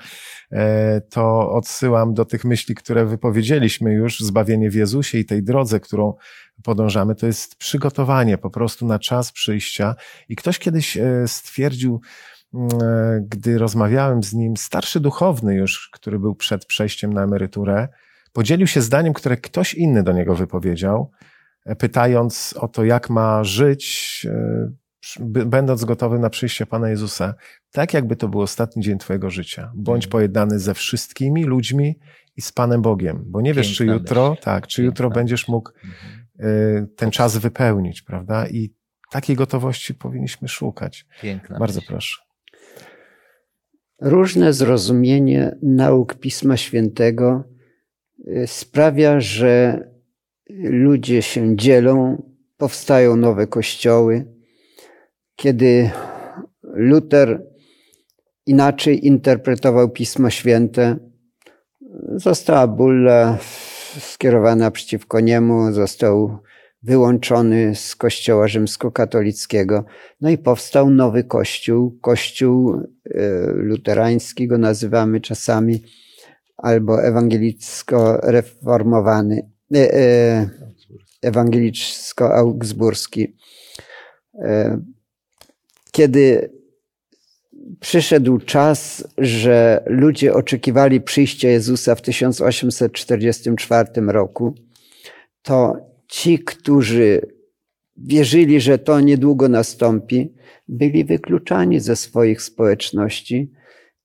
e, 0.52 1.02
to 1.02 1.52
odsyłam 1.52 2.14
do 2.14 2.26
tych 2.26 2.46
myśli, 2.46 2.76
które 2.76 3.06
wypowiedzieliśmy 3.06 3.94
już, 3.94 4.20
zbawienie 4.20 4.70
w 4.70 4.76
Jezusie 4.76 5.18
i 5.18 5.26
tej 5.26 5.44
drodze, 5.44 5.80
którą 5.80 6.14
podążamy, 6.64 7.16
to 7.16 7.26
jest 7.26 7.56
przygotowanie 7.56 8.38
po 8.38 8.50
prostu 8.50 8.86
na 8.86 9.00
czas 9.00 9.32
przyjścia. 9.32 9.96
I 10.30 10.36
ktoś 10.36 10.60
kiedyś 10.60 10.98
e, 10.98 11.28
stwierdził, 11.28 12.02
gdy 13.22 13.58
rozmawiałem 13.58 14.24
z 14.24 14.34
nim, 14.34 14.58
starszy 14.58 15.00
duchowny 15.00 15.56
już, 15.56 15.90
który 15.94 16.20
był 16.20 16.36
przed 16.36 16.66
przejściem 16.66 17.14
na 17.14 17.24
emeryturę, 17.24 17.88
podzielił 18.34 18.68
się 18.68 18.82
zdaniem, 18.82 19.14
które 19.14 19.38
ktoś 19.38 19.74
inny 19.74 20.04
do 20.04 20.12
niego 20.12 20.36
wypowiedział, 20.36 21.12
e, 21.66 21.76
pytając 21.76 22.56
o 22.58 22.68
to, 22.68 22.84
jak 22.84 23.10
ma 23.10 23.44
żyć, 23.44 24.28
e, 24.30 24.72
będąc 25.46 25.86
gotowy 25.86 26.20
na 26.20 26.30
przyjście 26.30 26.66
Pana 26.66 26.90
Jezusa, 26.90 27.34
tak 27.72 27.94
jakby 27.94 28.16
to 28.16 28.28
był 28.28 28.42
ostatni 28.42 28.84
dzień 28.84 28.98
Twojego 28.98 29.30
życia. 29.30 29.72
Bądź 29.76 30.06
mhm. 30.06 30.12
pojednany 30.12 30.60
ze 30.60 30.74
wszystkimi 30.74 31.44
ludźmi 31.44 32.00
i 32.38 32.42
z 32.42 32.52
Panem 32.52 32.82
Bogiem, 32.82 33.24
bo 33.26 33.42
nie 33.42 33.54
wiesz, 33.54 33.76
czy 33.76 33.86
jutro, 33.86 34.36
tak, 34.42 34.68
czy 34.68 34.84
jutro 34.84 35.10
będziesz 35.10 35.48
mógł 35.48 35.72
mhm. 35.84 36.88
ten 36.96 37.12
czas 37.12 37.38
wypełnić, 37.38 38.02
prawda? 38.02 38.48
I 38.48 38.74
takiej 39.12 39.36
gotowości 39.36 39.94
powinniśmy 39.94 40.48
szukać. 40.48 41.06
Piękna 41.22 41.60
Bardzo 41.60 41.80
myśl. 41.80 41.88
proszę. 41.88 42.29
Różne 44.02 44.54
zrozumienie 44.54 45.58
nauk 45.62 46.16
Pisma 46.16 46.58
Świętego 46.58 47.44
y, 48.28 48.48
sprawia, 48.48 49.20
że 49.20 49.84
ludzie 50.64 51.22
się 51.22 51.56
dzielą, 51.56 52.24
powstają 52.58 53.16
nowe 53.16 53.48
kościoły. 53.48 54.26
Kiedy 55.36 55.90
Luther 56.64 57.48
inaczej 58.46 59.08
interpretował 59.08 59.90
Pismo 59.90 60.30
Święte, 60.30 60.98
została 62.16 62.68
bulla 62.68 63.38
skierowana 64.00 64.72
przeciwko 64.72 65.20
niemu, 65.20 65.72
został 65.72 66.40
wyłączony 66.84 67.76
z 67.76 67.96
kościoła 67.96 68.48
rzymskokatolickiego. 68.48 69.86
No 70.22 70.30
i 70.30 70.38
powstał 70.38 70.90
nowy 70.90 71.24
kościół, 71.24 71.98
kościół 72.02 72.76
e, 72.76 72.82
luterański 73.54 74.48
go 74.48 74.58
nazywamy 74.58 75.22
czasami, 75.22 75.84
albo 76.58 77.04
ewangelicko-reformowany, 77.04 79.50
e, 79.76 79.94
e, 79.94 80.50
ewangelicko-augsburski. 81.22 83.36
Kiedy 85.92 86.52
przyszedł 87.80 88.38
czas, 88.38 89.08
że 89.18 89.84
ludzie 89.86 90.34
oczekiwali 90.34 91.02
przyjścia 91.02 91.50
Jezusa 91.50 91.96
w 91.96 92.02
1844 92.02 94.12
roku, 94.12 94.56
to 95.42 95.90
ci, 96.10 96.40
którzy 96.40 97.22
wierzyli, 97.98 98.62
że 98.62 98.78
to 98.78 99.00
niedługo 99.00 99.50
nastąpi, 99.50 100.34
byli 100.68 101.06
wykluczani 101.06 101.80
ze 101.80 101.96
swoich 101.96 102.42
społeczności 102.42 103.52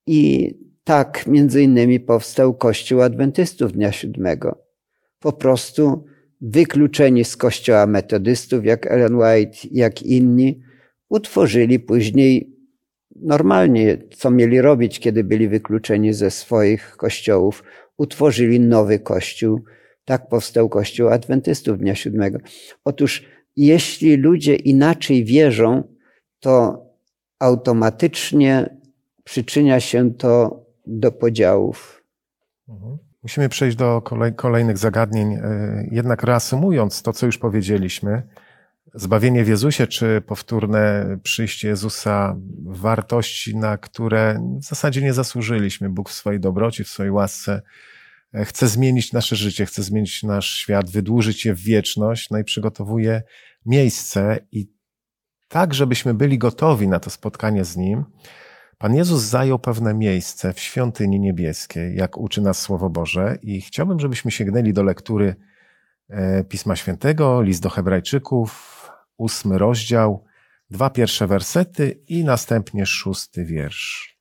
i 0.07 0.55
tak 0.85 1.27
między 1.27 1.63
innymi 1.63 2.01
powstał 2.01 2.55
Kościół 2.55 3.03
Adwentystów 3.03 3.73
Dnia 3.73 3.93
Siódmego. 3.93 4.65
Po 5.19 5.33
prostu 5.33 6.05
wykluczeni 6.41 7.25
z 7.25 7.37
kościoła 7.37 7.87
metodystów, 7.87 8.65
jak 8.65 8.87
Ellen 8.87 9.15
White, 9.15 9.59
jak 9.71 10.03
inni, 10.03 10.61
utworzyli 11.09 11.81
później 11.81 12.57
normalnie, 13.17 13.99
co 14.17 14.31
mieli 14.31 14.61
robić, 14.61 15.01
kiedy 15.01 15.25
byli 15.25 15.49
wykluczeni 15.49 16.13
ze 16.13 16.31
swoich 16.31 16.97
kościołów, 16.97 17.65
utworzyli 17.99 18.61
nowy 18.61 18.99
kościół, 18.99 19.61
tak 20.05 20.29
powstał 20.29 20.69
Kościół 20.69 21.09
Adwentystów 21.09 21.79
Dnia 21.79 21.95
Siódmego. 21.95 22.39
Otóż, 22.85 23.25
jeśli 23.57 24.17
ludzie 24.17 24.55
inaczej 24.55 25.25
wierzą, 25.25 25.83
to 26.41 26.85
automatycznie 27.39 28.77
przyczynia 29.25 29.81
się 29.81 30.15
to 30.15 30.65
do 30.87 31.13
podziałów. 31.13 32.05
Mhm. 32.69 32.99
Musimy 33.23 33.49
przejść 33.49 33.77
do 33.77 34.03
kolej, 34.03 34.35
kolejnych 34.35 34.79
zagadnień. 34.79 35.33
E, 35.33 35.89
jednak 35.91 36.23
reasumując 36.23 37.03
to, 37.03 37.13
co 37.13 37.27
już 37.27 37.39
powiedzieliśmy, 37.39 38.23
zbawienie 38.95 39.45
w 39.45 39.49
Jezusie, 39.49 39.87
czy 39.87 40.23
powtórne 40.27 41.07
przyjście 41.23 41.69
Jezusa, 41.69 42.37
wartości, 42.67 43.57
na 43.57 43.79
które 43.79 44.41
w 44.61 44.65
zasadzie 44.65 45.03
nie 45.03 45.13
zasłużyliśmy. 45.13 45.91
Bóg 45.91 46.11
w 46.11 46.13
swojej 46.13 46.41
dobroci, 46.41 46.85
w 46.85 46.89
swojej 46.89 47.13
łasce 47.13 47.63
chce 48.45 48.69
zmienić 48.69 49.13
nasze 49.13 49.37
życie, 49.37 49.67
chce 49.67 49.83
zmienić 49.83 50.23
nasz 50.23 50.51
świat, 50.51 50.91
wydłużyć 50.91 51.45
je 51.45 51.55
w 51.55 51.61
wieczność, 51.61 52.31
no 52.31 52.39
i 52.39 52.45
przygotowuje 52.45 53.23
miejsce 53.67 54.39
i 54.53 54.75
tak, 55.49 55.75
żebyśmy 55.75 56.15
byli 56.15 56.39
gotowi 56.39 56.89
na 56.89 57.01
to 57.01 57.11
spotkanie 57.11 57.65
z 57.65 57.77
Nim, 57.77 58.05
Pan 58.79 58.95
Jezus 58.95 59.23
zajął 59.23 59.59
pewne 59.59 59.95
miejsce 59.95 60.53
w 60.53 60.61
świątyni 60.61 61.21
niebieskiej, 61.21 61.97
jak 61.97 62.19
uczy 62.19 62.41
nas 62.43 62.61
Słowo 62.61 62.91
Boże 62.91 63.39
i 63.43 63.61
chciałbym, 63.61 64.01
żebyśmy 64.01 64.31
sięgnęli 64.31 64.73
do 64.73 64.83
lektury 64.83 65.37
e, 66.09 66.45
Pisma 66.45 66.77
Świętego, 66.77 67.43
list 67.43 67.63
do 67.63 67.71
Hebrajczyków, 67.71 68.91
ósmy 69.17 69.59
rozdział, 69.59 70.25
dwa 70.71 70.91
pierwsze 70.91 71.27
wersety 71.27 72.03
i 72.09 72.25
następnie 72.25 72.87
szósty 72.87 73.45
wiersz. 73.45 74.14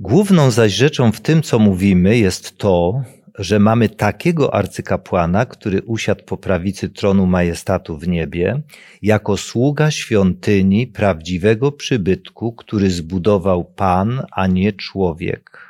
Główną 0.00 0.50
zaś 0.50 0.72
rzeczą 0.72 1.12
w 1.12 1.20
tym, 1.20 1.42
co 1.42 1.58
mówimy, 1.58 2.18
jest 2.18 2.58
to, 2.58 3.02
że 3.38 3.58
mamy 3.58 3.88
takiego 3.88 4.54
arcykapłana, 4.54 5.46
który 5.46 5.82
usiadł 5.82 6.24
po 6.24 6.36
prawicy 6.36 6.88
tronu 6.88 7.26
majestatu 7.26 7.98
w 7.98 8.08
niebie, 8.08 8.62
jako 9.02 9.36
sługa 9.36 9.90
świątyni 9.90 10.86
prawdziwego 10.86 11.72
przybytku, 11.72 12.52
który 12.52 12.90
zbudował 12.90 13.64
Pan, 13.64 14.22
a 14.32 14.46
nie 14.46 14.72
człowiek. 14.72 15.69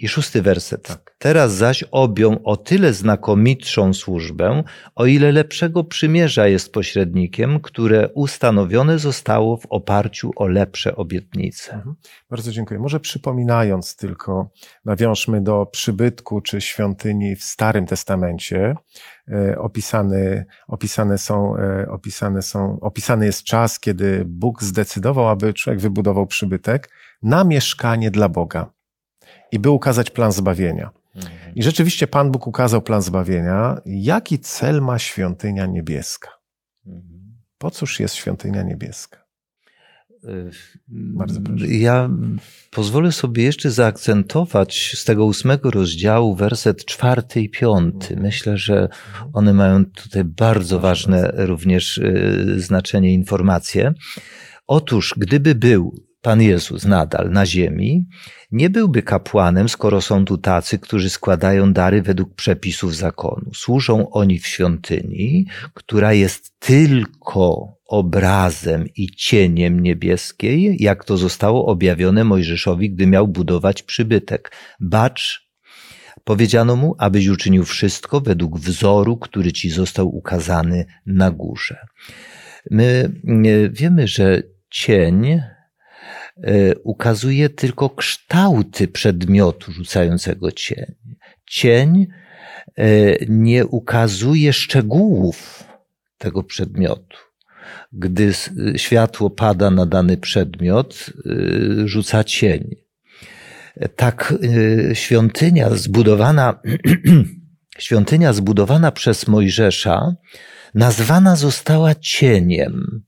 I 0.00 0.08
szósty 0.08 0.42
werset. 0.42 0.88
Tak. 0.88 1.16
Teraz 1.18 1.54
zaś 1.54 1.84
objął 1.90 2.40
o 2.44 2.56
tyle 2.56 2.92
znakomitszą 2.92 3.94
służbę, 3.94 4.62
o 4.94 5.06
ile 5.06 5.32
lepszego 5.32 5.84
przymierza 5.84 6.48
jest 6.48 6.72
pośrednikiem, 6.72 7.60
które 7.60 8.08
ustanowione 8.08 8.98
zostało 8.98 9.56
w 9.56 9.66
oparciu 9.66 10.30
o 10.36 10.46
lepsze 10.46 10.96
obietnice. 10.96 11.74
Mhm. 11.74 11.94
Bardzo 12.30 12.52
dziękuję. 12.52 12.80
Może 12.80 13.00
przypominając 13.00 13.96
tylko, 13.96 14.50
nawiążmy 14.84 15.40
do 15.40 15.66
przybytku 15.66 16.40
czy 16.40 16.60
świątyni 16.60 17.36
w 17.36 17.42
Starym 17.42 17.86
Testamencie. 17.86 18.74
E, 19.28 19.58
opisany, 19.58 20.46
opisane 20.68 21.18
są, 21.18 21.56
e, 21.56 21.86
opisane 21.90 22.42
są, 22.42 22.80
opisany 22.80 23.26
jest 23.26 23.42
czas, 23.42 23.80
kiedy 23.80 24.24
Bóg 24.26 24.62
zdecydował, 24.62 25.28
aby 25.28 25.54
człowiek 25.54 25.80
wybudował 25.80 26.26
przybytek 26.26 26.90
na 27.22 27.44
mieszkanie 27.44 28.10
dla 28.10 28.28
Boga 28.28 28.77
i 29.52 29.58
by 29.58 29.70
ukazać 29.70 30.10
plan 30.10 30.32
zbawienia. 30.32 30.90
I 31.54 31.62
rzeczywiście 31.62 32.06
Pan 32.06 32.30
Bóg 32.30 32.46
ukazał 32.46 32.82
plan 32.82 33.02
zbawienia. 33.02 33.80
Jaki 33.86 34.38
cel 34.38 34.82
ma 34.82 34.98
świątynia 34.98 35.66
niebieska? 35.66 36.30
Po 37.58 37.70
cóż 37.70 38.00
jest 38.00 38.14
świątynia 38.14 38.62
niebieska? 38.62 39.28
Bardzo 40.88 41.40
proszę. 41.40 41.66
Ja 41.66 42.10
pozwolę 42.70 43.12
sobie 43.12 43.42
jeszcze 43.42 43.70
zaakcentować 43.70 44.94
z 44.96 45.04
tego 45.04 45.24
ósmego 45.24 45.70
rozdziału 45.70 46.34
werset 46.34 46.84
czwarty 46.84 47.40
i 47.40 47.50
piąty. 47.50 48.16
Myślę, 48.16 48.56
że 48.56 48.88
one 49.32 49.52
mają 49.52 49.84
tutaj 49.84 50.24
bardzo 50.24 50.80
ważne 50.80 51.32
również 51.36 51.98
y, 51.98 52.54
znaczenie, 52.60 53.14
informacje. 53.14 53.94
Otóż, 54.66 55.14
gdyby 55.16 55.54
był 55.54 56.07
Pan 56.28 56.42
Jezus 56.42 56.84
nadal 56.84 57.30
na 57.30 57.46
ziemi, 57.46 58.06
nie 58.52 58.70
byłby 58.70 59.02
kapłanem, 59.02 59.68
skoro 59.68 60.00
są 60.00 60.24
tu 60.24 60.38
tacy, 60.38 60.78
którzy 60.78 61.10
składają 61.10 61.72
dary 61.72 62.02
według 62.02 62.34
przepisów 62.34 62.96
zakonu. 62.96 63.54
Służą 63.54 64.10
oni 64.10 64.38
w 64.38 64.46
świątyni, 64.46 65.46
która 65.74 66.12
jest 66.12 66.58
tylko 66.58 67.76
obrazem 67.86 68.86
i 68.96 69.10
cieniem 69.16 69.80
niebieskiej, 69.80 70.76
jak 70.80 71.04
to 71.04 71.16
zostało 71.16 71.66
objawione 71.66 72.24
Mojżeszowi, 72.24 72.90
gdy 72.90 73.06
miał 73.06 73.28
budować 73.28 73.82
przybytek. 73.82 74.52
Bacz, 74.80 75.50
powiedziano 76.24 76.76
mu, 76.76 76.94
abyś 76.98 77.28
uczynił 77.28 77.64
wszystko 77.64 78.20
według 78.20 78.58
wzoru, 78.58 79.16
który 79.16 79.52
ci 79.52 79.70
został 79.70 80.16
ukazany 80.16 80.86
na 81.06 81.30
górze. 81.30 81.86
My 82.70 83.12
wiemy, 83.72 84.08
że 84.08 84.42
cień 84.70 85.40
ukazuje 86.84 87.48
tylko 87.48 87.90
kształty 87.90 88.88
przedmiotu 88.88 89.72
rzucającego 89.72 90.52
cień. 90.52 90.94
Cień 91.46 92.06
e, 92.76 92.84
nie 93.28 93.66
ukazuje 93.66 94.52
szczegółów 94.52 95.64
tego 96.18 96.42
przedmiotu. 96.42 97.18
Gdy 97.92 98.32
światło 98.76 99.30
pada 99.30 99.70
na 99.70 99.86
dany 99.86 100.16
przedmiot, 100.16 101.06
e, 101.26 101.88
rzuca 101.88 102.24
cień. 102.24 102.76
Tak 103.96 104.34
świątynia 104.92 105.70
zbudowana, 105.70 106.60
świątynia 107.78 108.32
zbudowana 108.32 108.92
przez 108.92 109.26
Mojżesza 109.26 110.14
nazwana 110.74 111.36
została 111.36 111.94
cieniem. 111.94 113.04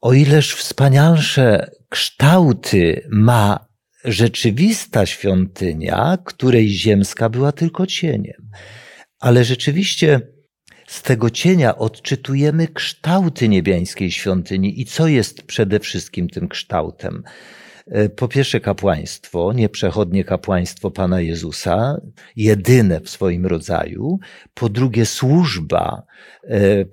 O 0.00 0.12
ileż 0.12 0.54
wspanialsze 0.54 1.70
kształty 1.88 3.08
ma 3.10 3.66
rzeczywista 4.04 5.06
świątynia, 5.06 6.18
której 6.24 6.68
ziemska 6.68 7.28
była 7.28 7.52
tylko 7.52 7.86
cieniem. 7.86 8.50
Ale 9.20 9.44
rzeczywiście 9.44 10.20
z 10.86 11.02
tego 11.02 11.30
cienia 11.30 11.76
odczytujemy 11.76 12.68
kształty 12.68 13.48
niebiańskiej 13.48 14.10
świątyni 14.10 14.80
i 14.80 14.84
co 14.84 15.08
jest 15.08 15.42
przede 15.42 15.80
wszystkim 15.80 16.28
tym 16.28 16.48
kształtem. 16.48 17.22
E, 17.86 18.08
po 18.08 18.28
pierwsze 18.28 18.60
kapłaństwo, 18.60 19.52
nieprzechodnie 19.52 20.24
kapłaństwo 20.24 20.90
Pana 20.90 21.20
Jezusa, 21.20 22.00
jedyne 22.36 23.00
w 23.00 23.10
swoim 23.10 23.46
rodzaju. 23.46 24.18
Po 24.54 24.68
drugie 24.68 25.06
służba, 25.06 26.02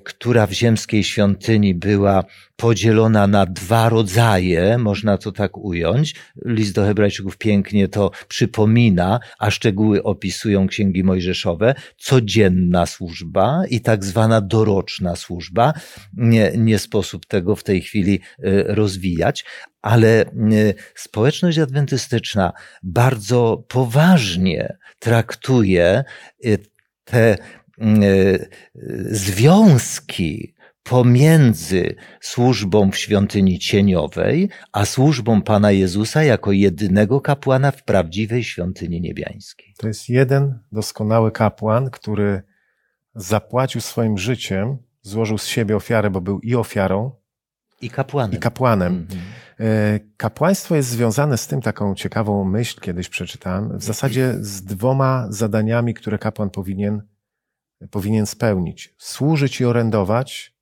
która 0.04 0.48
w 0.48 0.52
ziemskiej 0.52 1.04
świątyni 1.04 1.76
była 1.76 2.24
podzielona 2.56 3.28
na 3.28 3.46
dwa 3.46 3.90
rodzaje, 3.90 4.78
można 4.78 5.18
to 5.18 5.32
tak 5.32 5.58
ująć. 5.58 6.16
List 6.46 6.76
do 6.76 6.86
Hebrajczyków 6.86 7.38
pięknie 7.38 7.88
to 7.88 8.12
przypomina, 8.28 9.20
a 9.40 9.52
szczegóły 9.52 10.04
opisują 10.04 10.68
księgi 10.68 11.04
mojżeszowe. 11.04 11.76
Codzienna 11.98 12.86
służba 12.86 13.64
i 13.70 13.82
tak 13.82 14.06
zwana 14.06 14.42
doroczna 14.42 15.16
służba. 15.16 15.74
Nie, 16.14 16.52
nie 16.58 16.80
sposób 16.80 17.26
tego 17.26 17.56
w 17.56 17.64
tej 17.64 17.82
chwili 17.82 18.20
e, 18.40 18.64
rozwijać, 18.76 19.46
ale 19.82 20.22
e, 20.22 20.26
społeczność 20.96 21.58
adwentystyczna 21.58 22.54
bardzo 22.84 23.64
poważnie 23.68 24.78
traktuje 25.00 26.04
e, 26.46 26.58
te 27.06 27.38
związki 29.12 30.54
pomiędzy 30.84 31.96
służbą 32.22 32.92
w 32.92 32.98
świątyni 32.98 33.60
cieniowej, 33.60 34.50
a 34.72 34.86
służbą 34.86 35.42
Pana 35.42 35.72
Jezusa 35.72 36.24
jako 36.24 36.52
jedynego 36.52 37.22
kapłana 37.22 37.72
w 37.72 37.84
prawdziwej 37.84 38.44
świątyni 38.44 39.02
niebiańskiej. 39.02 39.74
To 39.78 39.88
jest 39.88 40.10
jeden 40.10 40.60
doskonały 40.72 41.32
kapłan, 41.32 41.90
który 41.90 42.42
zapłacił 43.16 43.82
swoim 43.82 44.18
życiem, 44.18 44.78
złożył 45.02 45.38
z 45.38 45.46
siebie 45.46 45.76
ofiarę, 45.76 46.10
bo 46.10 46.22
był 46.22 46.40
i 46.40 46.56
ofiarą, 46.56 47.12
i 47.82 47.90
kapłanem. 47.90 48.38
I 48.38 48.40
kapłanem. 48.40 48.94
Mhm. 48.94 49.22
E, 49.60 50.00
kapłaństwo 50.18 50.76
jest 50.76 50.90
związane 50.90 51.38
z 51.38 51.48
tym, 51.48 51.62
taką 51.62 51.96
ciekawą 51.96 52.44
myśl 52.44 52.82
kiedyś 52.82 53.10
przeczytałem, 53.10 53.78
w 53.78 53.84
zasadzie 53.84 54.34
z 54.40 54.64
dwoma 54.64 55.26
zadaniami, 55.30 55.94
które 55.94 56.18
kapłan 56.18 56.50
powinien, 56.50 57.02
powinien 57.92 58.26
spełnić. 58.26 58.96
Służyć 58.98 59.62
i 59.62 59.66
orędować, 59.66 60.56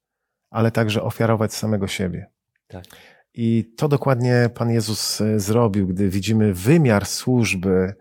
ale 0.49 0.71
także 0.71 1.03
ofiarować 1.03 1.53
samego 1.53 1.87
siebie. 1.87 2.29
Tak. 2.67 2.85
I 3.33 3.73
to 3.77 3.87
dokładnie 3.87 4.49
Pan 4.53 4.69
Jezus 4.69 5.21
e, 5.21 5.39
zrobił, 5.39 5.87
gdy 5.87 6.09
widzimy 6.09 6.53
wymiar 6.53 7.05
służby 7.05 7.93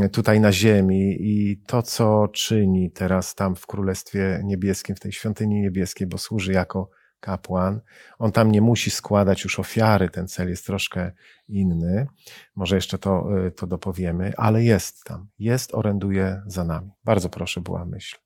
e, 0.00 0.08
tutaj 0.08 0.40
na 0.40 0.52
ziemi 0.52 1.16
i 1.20 1.56
to, 1.66 1.82
co 1.82 2.28
czyni 2.28 2.90
teraz 2.90 3.34
tam 3.34 3.56
w 3.56 3.66
Królestwie 3.66 4.40
Niebieskim, 4.44 4.96
w 4.96 5.00
tej 5.00 5.12
świątyni 5.12 5.60
niebieskiej, 5.60 6.06
bo 6.06 6.18
służy 6.18 6.52
jako 6.52 6.90
kapłan. 7.20 7.80
On 8.18 8.32
tam 8.32 8.52
nie 8.52 8.60
musi 8.60 8.90
składać 8.90 9.44
już 9.44 9.58
ofiary, 9.58 10.08
ten 10.08 10.28
cel 10.28 10.48
jest 10.48 10.66
troszkę 10.66 11.12
inny. 11.48 12.06
Może 12.54 12.76
jeszcze 12.76 12.98
to, 12.98 13.28
e, 13.46 13.50
to 13.50 13.66
dopowiemy, 13.66 14.32
ale 14.36 14.64
jest 14.64 15.04
tam. 15.04 15.28
Jest, 15.38 15.74
oręduje 15.74 16.42
za 16.46 16.64
nami. 16.64 16.90
Bardzo 17.04 17.28
proszę, 17.28 17.60
była 17.60 17.84
myśl. 17.84 18.21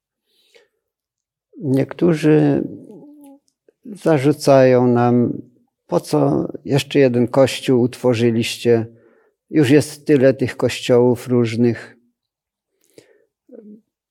Niektórzy 1.62 2.64
zarzucają 3.85 4.87
nam, 4.87 5.42
po 5.87 6.01
co 6.01 6.49
jeszcze 6.64 6.99
jeden 6.99 7.29
kościół 7.29 7.81
utworzyliście? 7.81 8.87
Już 9.51 9.71
jest 9.71 10.07
tyle 10.07 10.35
tych 10.35 10.57
kościołów 10.57 11.29
różnych. 11.29 11.97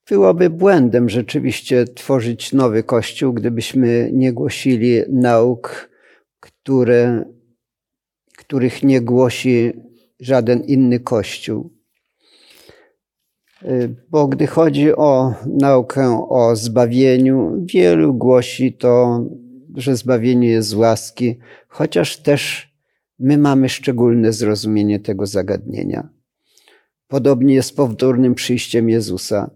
Byłoby 0.09 0.49
błędem 0.49 1.09
rzeczywiście 1.09 1.85
tworzyć 1.85 2.53
nowy 2.53 2.83
kościół, 2.83 3.33
gdybyśmy 3.33 4.09
nie 4.13 4.33
głosili 4.33 5.01
nauk, 5.09 5.89
które, 6.39 7.25
których 8.37 8.83
nie 8.83 9.01
głosi 9.01 9.73
żaden 10.19 10.63
inny 10.63 10.99
kościół. 10.99 11.74
Bo 14.09 14.27
gdy 14.27 14.47
chodzi 14.47 14.95
o 14.95 15.33
naukę 15.45 16.27
o 16.29 16.55
zbawieniu, 16.55 17.65
wielu 17.65 18.13
głosi 18.13 18.73
to 18.73 19.21
że 19.75 19.95
zbawienie 19.95 20.47
jest 20.47 20.73
łaski, 20.73 21.39
chociaż 21.67 22.17
też 22.17 22.73
my 23.19 23.37
mamy 23.37 23.69
szczególne 23.69 24.33
zrozumienie 24.33 24.99
tego 24.99 25.25
zagadnienia. 25.25 26.09
Podobnie 27.07 27.55
jest 27.55 27.69
z 27.69 27.73
powtórnym 27.73 28.35
przyjściem 28.35 28.89
Jezusa. 28.89 29.51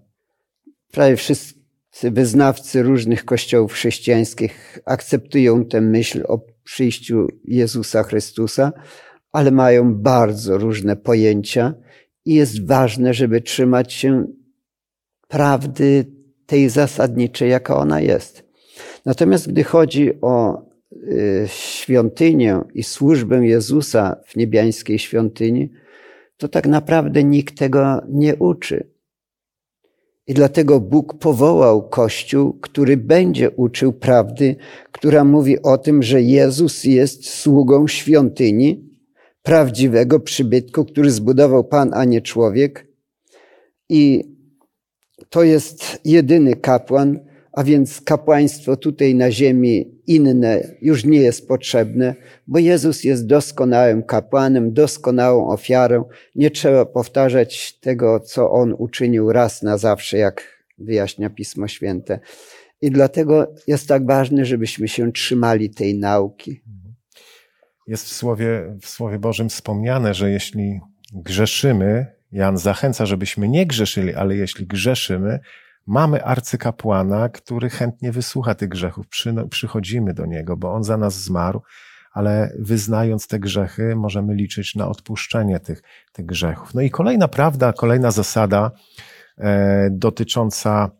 Prawie 0.92 1.16
wszyscy 1.16 2.12
wyznawcy 2.12 2.84
różnych 2.84 3.26
kościołów 3.26 3.74
chrześcijańskich 3.74 4.80
akceptują 4.86 5.66
tę 5.66 5.82
myśl 5.82 6.24
o 6.28 6.42
przyjściu 6.64 7.28
Jezusa 7.46 8.04
Chrystusa, 8.04 8.74
ale 9.32 9.52
mają 9.52 9.96
bardzo 9.96 10.58
różne 10.58 10.96
pojęcia 10.96 11.74
i 12.30 12.34
jest 12.34 12.68
ważne, 12.68 13.14
żeby 13.14 13.42
trzymać 13.42 13.94
się 13.94 14.28
prawdy 15.28 16.06
tej 16.46 16.70
zasadniczej, 16.70 17.50
jaka 17.50 17.78
ona 17.78 18.02
jest. 18.02 18.44
Natomiast 19.06 19.50
gdy 19.52 19.64
chodzi 19.64 20.22
o 20.22 20.62
y, 20.94 21.46
świątynię 21.48 22.62
i 22.74 22.84
służbę 22.84 23.48
Jezusa 23.48 24.16
w 24.26 24.36
niebiańskiej 24.36 25.00
świątyni, 25.00 25.72
to 26.38 26.48
tak 26.48 26.68
naprawdę 26.68 27.24
nikt 27.24 27.58
tego 27.58 28.02
nie 28.10 28.36
uczy. 28.36 28.90
I 30.28 30.34
dlatego 30.34 30.80
Bóg 30.80 31.20
powołał 31.20 31.90
Kościół, 31.90 32.54
który 32.54 32.98
będzie 32.98 33.52
uczył 33.52 33.94
prawdy, 33.94 34.56
która 34.92 35.24
mówi 35.24 35.62
o 35.62 35.78
tym, 35.78 36.04
że 36.04 36.22
Jezus 36.22 36.84
jest 36.84 37.30
sługą 37.30 37.88
świątyni, 37.88 38.89
prawdziwego 39.50 40.20
przybytku, 40.20 40.86
który 40.86 41.12
zbudował 41.12 41.64
Pan, 41.64 41.92
a 41.94 42.06
nie 42.06 42.22
człowiek. 42.22 42.88
I 43.90 44.24
to 45.30 45.44
jest 45.44 46.00
jedyny 46.06 46.56
kapłan, 46.56 47.20
a 47.52 47.64
więc 47.64 48.02
kapłaństwo 48.02 48.78
tutaj 48.78 49.16
na 49.16 49.32
ziemi 49.32 50.02
inne 50.08 50.78
już 50.82 51.06
nie 51.06 51.20
jest 51.20 51.48
potrzebne, 51.48 52.16
bo 52.48 52.60
Jezus 52.60 53.04
jest 53.04 53.26
doskonałym 53.26 54.04
kapłanem, 54.04 54.74
doskonałą 54.74 55.48
ofiarą. 55.48 56.04
Nie 56.36 56.52
trzeba 56.52 56.86
powtarzać 56.86 57.80
tego, 57.80 58.20
co 58.20 58.52
On 58.52 58.76
uczynił 58.78 59.32
raz 59.32 59.64
na 59.64 59.78
zawsze, 59.78 60.18
jak 60.18 60.64
wyjaśnia 60.78 61.30
Pismo 61.30 61.68
Święte. 61.68 62.20
I 62.82 62.92
dlatego 62.92 63.54
jest 63.68 63.88
tak 63.88 64.06
ważne, 64.06 64.46
żebyśmy 64.46 64.88
się 64.88 65.12
trzymali 65.12 65.70
tej 65.70 65.98
nauki. 65.98 66.62
Jest 67.90 68.06
w 68.06 68.14
Słowie, 68.14 68.76
w 68.82 68.90
Słowie 68.90 69.20
Bożym 69.20 69.50
wspomniane, 69.50 70.14
że 70.14 70.32
jeśli 70.32 70.80
grzeszymy, 71.14 72.06
Jan 72.32 72.58
zachęca, 72.58 73.06
żebyśmy 73.06 73.48
nie 73.48 73.66
grzeszyli, 73.66 74.16
ale 74.16 74.36
jeśli 74.36 74.68
grzeszymy, 74.68 75.40
mamy 75.88 76.24
arcykapłana, 76.24 77.30
który 77.30 77.70
chętnie 77.70 78.12
wysłucha 78.12 78.56
tych 78.56 78.70
grzechów. 78.70 79.08
Przy, 79.08 79.34
przychodzimy 79.50 80.14
do 80.14 80.26
niego, 80.26 80.58
bo 80.58 80.74
on 80.74 80.84
za 80.84 80.98
nas 80.98 81.22
zmarł, 81.22 81.62
ale 82.12 82.54
wyznając 82.60 83.28
te 83.28 83.40
grzechy, 83.40 83.96
możemy 83.96 84.36
liczyć 84.36 84.76
na 84.76 84.88
odpuszczenie 84.88 85.60
tych, 85.60 85.84
tych 86.14 86.26
grzechów. 86.26 86.74
No 86.74 86.82
i 86.82 86.90
kolejna 86.90 87.28
prawda, 87.28 87.74
kolejna 87.74 88.12
zasada 88.12 88.72
e, 89.38 89.90
dotycząca, 89.92 90.92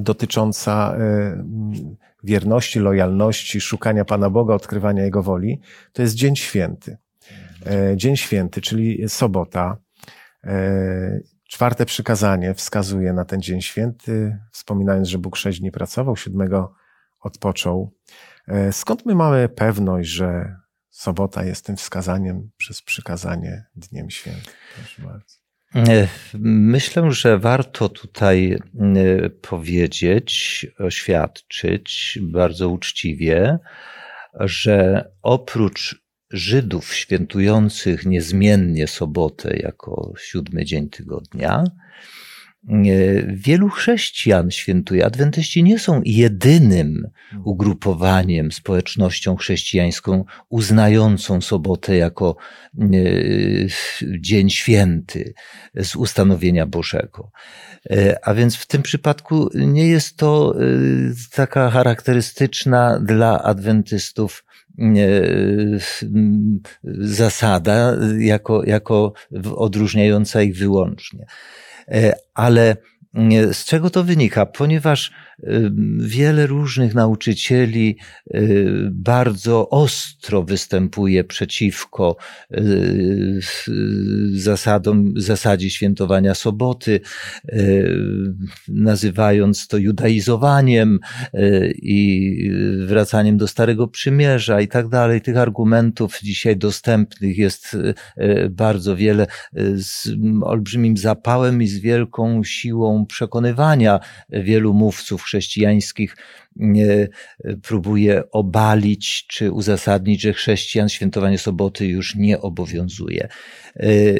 dotycząca 0.00 0.96
e, 0.98 1.44
wierności, 2.24 2.78
lojalności, 2.78 3.60
szukania 3.60 4.04
Pana 4.04 4.30
Boga, 4.30 4.54
odkrywania 4.54 5.04
Jego 5.04 5.22
woli, 5.22 5.60
to 5.92 6.02
jest 6.02 6.14
Dzień 6.14 6.36
Święty. 6.36 6.96
E, 7.66 7.96
Dzień 7.96 8.16
Święty, 8.16 8.60
czyli 8.60 9.08
sobota. 9.08 9.76
E, 10.44 11.20
czwarte 11.48 11.86
przykazanie 11.86 12.54
wskazuje 12.54 13.12
na 13.12 13.24
ten 13.24 13.42
Dzień 13.42 13.60
Święty, 13.60 14.38
wspominając, 14.52 15.08
że 15.08 15.18
Bóg 15.18 15.36
sześć 15.36 15.60
dni 15.60 15.70
pracował, 15.70 16.16
siódmego 16.16 16.74
odpoczął. 17.20 17.94
E, 18.48 18.72
skąd 18.72 19.06
my 19.06 19.14
mamy 19.14 19.48
pewność, 19.48 20.08
że 20.08 20.56
sobota 20.90 21.44
jest 21.44 21.66
tym 21.66 21.76
wskazaniem 21.76 22.50
przez 22.56 22.82
przykazanie 22.82 23.64
Dniem 23.76 24.10
Świętym? 24.10 24.52
Proszę 24.74 25.02
bardzo. 25.02 25.37
Myślę, 26.34 27.12
że 27.12 27.38
warto 27.38 27.88
tutaj 27.88 28.58
powiedzieć, 29.42 30.66
oświadczyć 30.78 32.18
bardzo 32.22 32.68
uczciwie, 32.68 33.58
że 34.40 35.08
oprócz 35.22 36.08
Żydów 36.30 36.94
świętujących 36.94 38.06
niezmiennie 38.06 38.86
sobotę 38.86 39.56
jako 39.56 40.12
siódmy 40.18 40.64
dzień 40.64 40.88
tygodnia, 40.88 41.64
Wielu 43.26 43.68
chrześcijan 43.68 44.50
świętuje. 44.50 45.06
Adwentyści 45.06 45.62
nie 45.62 45.78
są 45.78 46.00
jedynym 46.04 47.08
ugrupowaniem, 47.44 48.52
społecznością 48.52 49.36
chrześcijańską 49.36 50.24
uznającą 50.48 51.40
sobotę 51.40 51.96
jako 51.96 52.36
e, 52.80 52.86
dzień 54.20 54.50
święty 54.50 55.34
z 55.74 55.96
ustanowienia 55.96 56.66
Bożego. 56.66 57.30
E, 57.90 58.18
a 58.22 58.34
więc 58.34 58.56
w 58.56 58.66
tym 58.66 58.82
przypadku 58.82 59.50
nie 59.54 59.86
jest 59.86 60.16
to 60.16 60.54
e, 60.54 60.64
taka 61.32 61.70
charakterystyczna 61.70 63.00
dla 63.00 63.42
adwentystów 63.42 64.44
zasada 66.84 67.96
jako, 68.18 68.64
jako 68.64 69.12
odróżniająca 69.56 70.42
ich 70.42 70.56
wyłącznie. 70.56 71.26
E, 71.90 72.12
ale 72.34 72.78
z 73.52 73.64
czego 73.64 73.90
to 73.90 74.04
wynika? 74.04 74.46
Ponieważ 74.46 75.12
wiele 75.98 76.46
różnych 76.46 76.94
nauczycieli 76.94 77.96
y, 78.34 78.88
bardzo 78.92 79.68
ostro 79.68 80.42
występuje 80.42 81.24
przeciwko 81.24 82.16
y, 82.54 83.40
zasadom, 84.32 85.14
zasadzie 85.16 85.70
świętowania 85.70 86.34
soboty, 86.34 87.00
y, 87.52 87.94
nazywając 88.68 89.66
to 89.68 89.76
judaizowaniem 89.76 90.98
i 91.74 92.32
wracaniem 92.86 93.36
do 93.36 93.48
Starego 93.48 93.88
Przymierza 93.88 94.60
i 94.60 94.68
tak 94.68 94.88
dalej. 94.88 95.20
Tych 95.20 95.36
argumentów 95.36 96.20
dzisiaj 96.22 96.56
dostępnych 96.56 97.38
jest 97.38 97.76
bardzo 98.50 98.96
wiele 98.96 99.26
z 99.74 100.08
olbrzymim 100.42 100.96
zapałem 100.96 101.62
i 101.62 101.66
z 101.66 101.78
wielką 101.78 102.44
siłą 102.44 102.97
przekonywania 103.06 104.00
wielu 104.28 104.74
mówców 104.74 105.22
chrześcijańskich 105.22 106.16
próbuje 107.62 108.30
obalić 108.30 109.26
czy 109.26 109.52
uzasadnić, 109.52 110.20
że 110.20 110.32
chrześcijan 110.32 110.88
świętowanie 110.88 111.38
soboty 111.38 111.86
już 111.86 112.14
nie 112.14 112.40
obowiązuje. 112.40 113.28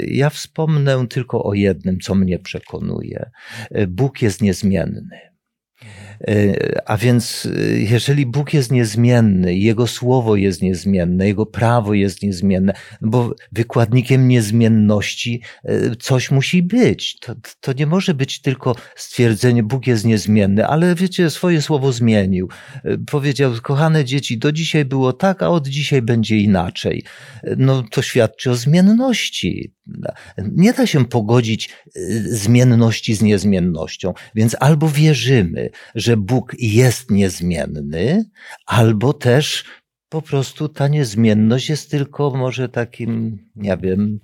Ja 0.07 0.31
wspomnę 0.31 1.07
tylko 1.09 1.45
o 1.45 1.55
jednym, 1.55 2.01
co 2.01 2.15
mnie 2.15 2.39
przekonuje. 2.39 3.31
Bóg 3.89 4.23
jest 4.23 4.43
niezmienny. 4.43 5.21
E, 6.21 6.55
a 6.87 6.97
więc, 6.97 7.49
e, 7.57 7.79
jeżeli 7.79 8.27
Bóg 8.27 8.55
jest 8.55 8.73
niezmienny, 8.73 9.57
Jego 9.57 9.87
słowo 9.87 10.37
jest 10.37 10.63
niezmienne, 10.63 11.27
Jego 11.27 11.47
prawo 11.47 11.95
jest 11.95 12.23
niezmienne, 12.23 12.73
bo 13.01 13.35
wykładnikiem 13.53 14.29
niezmienności 14.29 15.43
e, 15.65 15.97
coś 15.97 16.31
musi 16.31 16.63
być. 16.63 17.19
To, 17.19 17.35
to 17.61 17.73
nie 17.73 17.87
może 17.87 18.15
być 18.15 18.41
tylko 18.41 18.75
stwierdzenie, 18.97 19.63
Bóg 19.63 19.87
jest 19.87 20.05
niezmienny, 20.05 20.67
ale 20.67 20.95
wiecie, 20.95 21.31
swoje 21.31 21.63
słowo 21.63 21.93
zmienił. 21.93 22.49
Powiedział, 23.11 23.53
kochane 23.63 24.05
dzieci, 24.05 24.39
do 24.39 24.53
dzisiaj 24.53 24.85
było 24.85 25.13
tak, 25.13 25.43
a 25.43 25.49
od 25.49 25.69
dzisiaj 25.69 26.03
będzie 26.03 26.37
inaczej. 26.37 27.05
No 27.57 27.83
to 27.91 28.03
świadczy 28.03 28.51
o 28.51 28.55
zmienności. 28.55 29.73
Nie 30.53 30.73
da 30.73 30.87
się 30.87 31.05
pogodzić 31.05 31.71
zmienności 32.25 33.15
z 33.15 33.23
niezmiennością, 33.23 34.15
więc 34.35 34.57
albo 34.61 34.89
wierzymy, 34.89 35.71
że 35.95 36.08
Bóg 36.17 36.53
jest 36.59 37.11
niezmienny, 37.11 38.25
albo 38.67 39.13
też 39.13 39.65
po 40.09 40.23
prostu 40.23 40.69
ta 40.69 40.89
niezmienność 40.89 41.69
jest 41.69 41.91
tylko 41.91 42.31
może 42.31 42.69
takim, 42.69 43.39
nie 43.57 43.77
wiem, 43.77 44.21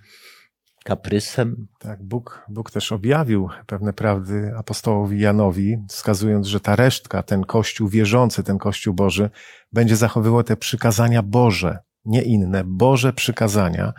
kaprysem. 0.84 1.66
Tak, 1.78 2.02
Bóg, 2.02 2.46
Bóg 2.48 2.70
też 2.70 2.92
objawił 2.92 3.48
pewne 3.66 3.92
prawdy 3.92 4.52
apostołowi 4.56 5.20
Janowi, 5.20 5.76
wskazując, 5.88 6.46
że 6.46 6.60
ta 6.60 6.76
resztka, 6.76 7.22
ten 7.22 7.44
Kościół 7.44 7.88
wierzący, 7.88 8.42
ten 8.42 8.58
Kościół 8.58 8.94
Boży, 8.94 9.30
będzie 9.72 9.96
zachowywał 9.96 10.42
te 10.42 10.56
przykazania 10.56 11.22
Boże, 11.22 11.78
nie 12.04 12.22
inne, 12.22 12.64
Boże 12.64 13.12
przykazania. 13.12 13.92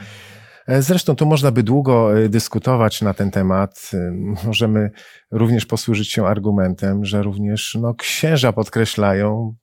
E, 0.68 0.82
zresztą 0.82 1.16
tu 1.16 1.26
można 1.26 1.51
by 1.51 1.63
długo 1.63 2.20
e, 2.20 2.30
dyskutować 2.30 3.01
na 3.01 3.13
ten 3.13 3.32
temat. 3.32 3.91
E, 3.93 4.11
możemy 4.45 4.91
również 5.32 5.66
posłużyć 5.66 6.11
się 6.11 6.26
argumentem, 6.28 7.05
że 7.05 7.24
również 7.24 7.78
no, 7.82 7.93
księża 7.93 8.53
podkreślają 8.53 9.55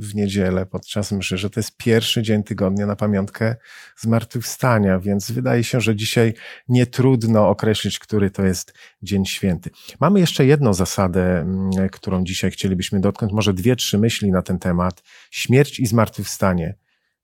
w 0.00 0.14
niedzielę 0.14 0.66
podczas 0.66 1.12
mszy, 1.12 1.38
że 1.38 1.50
to 1.50 1.60
jest 1.60 1.76
pierwszy 1.76 2.22
dzień 2.22 2.42
tygodnia 2.42 2.86
na 2.86 2.96
pamiątkę 2.96 3.56
zmartwychwstania, 3.96 4.98
więc 4.98 5.30
wydaje 5.30 5.64
się, 5.64 5.80
że 5.80 5.96
dzisiaj 5.96 6.34
nie 6.68 6.86
trudno 6.86 7.48
określić, 7.48 7.98
który 7.98 8.30
to 8.30 8.44
jest 8.44 8.74
dzień 9.02 9.26
święty. 9.26 9.70
Mamy 10.00 10.20
jeszcze 10.20 10.46
jedną 10.46 10.74
zasadę, 10.74 11.46
którą 11.92 12.24
dzisiaj 12.24 12.50
chcielibyśmy 12.50 13.00
dotknąć, 13.00 13.32
może 13.32 13.54
dwie, 13.54 13.76
trzy 13.76 13.98
myśli 13.98 14.30
na 14.30 14.42
ten 14.42 14.58
temat. 14.58 15.02
Śmierć 15.30 15.80
i 15.80 15.86
zmartwychwstanie. 15.86 16.74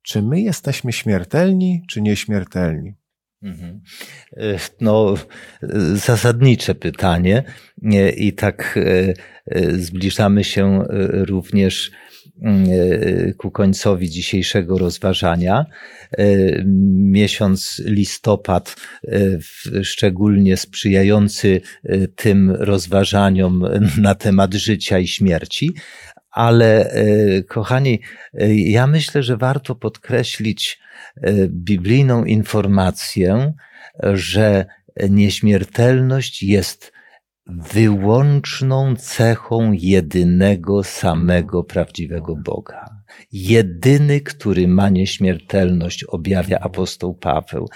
Czy 0.02 0.22
my 0.22 0.40
jesteśmy 0.40 0.92
śmiertelni, 0.92 1.82
czy 1.88 2.02
nieśmiertelni? 2.02 2.94
Mhm. 3.44 3.80
E, 4.36 4.58
no, 4.80 5.14
zasadnicze 5.94 6.74
pytanie 6.74 7.44
i 8.16 8.32
tak 8.32 8.78
e, 8.78 9.14
e, 9.46 9.72
zbliżamy 9.72 10.44
się 10.44 10.84
również 11.10 11.90
ku 13.38 13.50
końcowi 13.50 14.10
dzisiejszego 14.10 14.78
rozważania. 14.78 15.66
Miesiąc 16.94 17.82
listopad, 17.84 18.76
szczególnie 19.82 20.56
sprzyjający 20.56 21.60
tym 22.16 22.50
rozważaniom 22.50 23.64
na 23.98 24.14
temat 24.14 24.54
życia 24.54 24.98
i 24.98 25.06
śmierci, 25.06 25.74
ale 26.34 26.92
kochani, 27.48 28.00
ja 28.56 28.86
myślę, 28.86 29.22
że 29.22 29.36
warto 29.36 29.74
podkreślić 29.74 30.80
biblijną 31.48 32.24
informację, 32.24 33.52
że 34.02 34.66
nieśmiertelność 35.10 36.42
jest 36.42 36.92
wyłączną 37.46 38.96
cechą 38.96 39.72
jedynego 39.72 40.84
samego 40.84 41.64
prawdziwego 41.64 42.36
Boga. 42.36 42.84
Jedyny, 43.32 44.20
który 44.20 44.68
ma 44.68 44.88
nieśmiertelność, 44.88 46.04
objawia 46.04 46.58
apostoł 46.58 47.14
Paweł. 47.14 47.68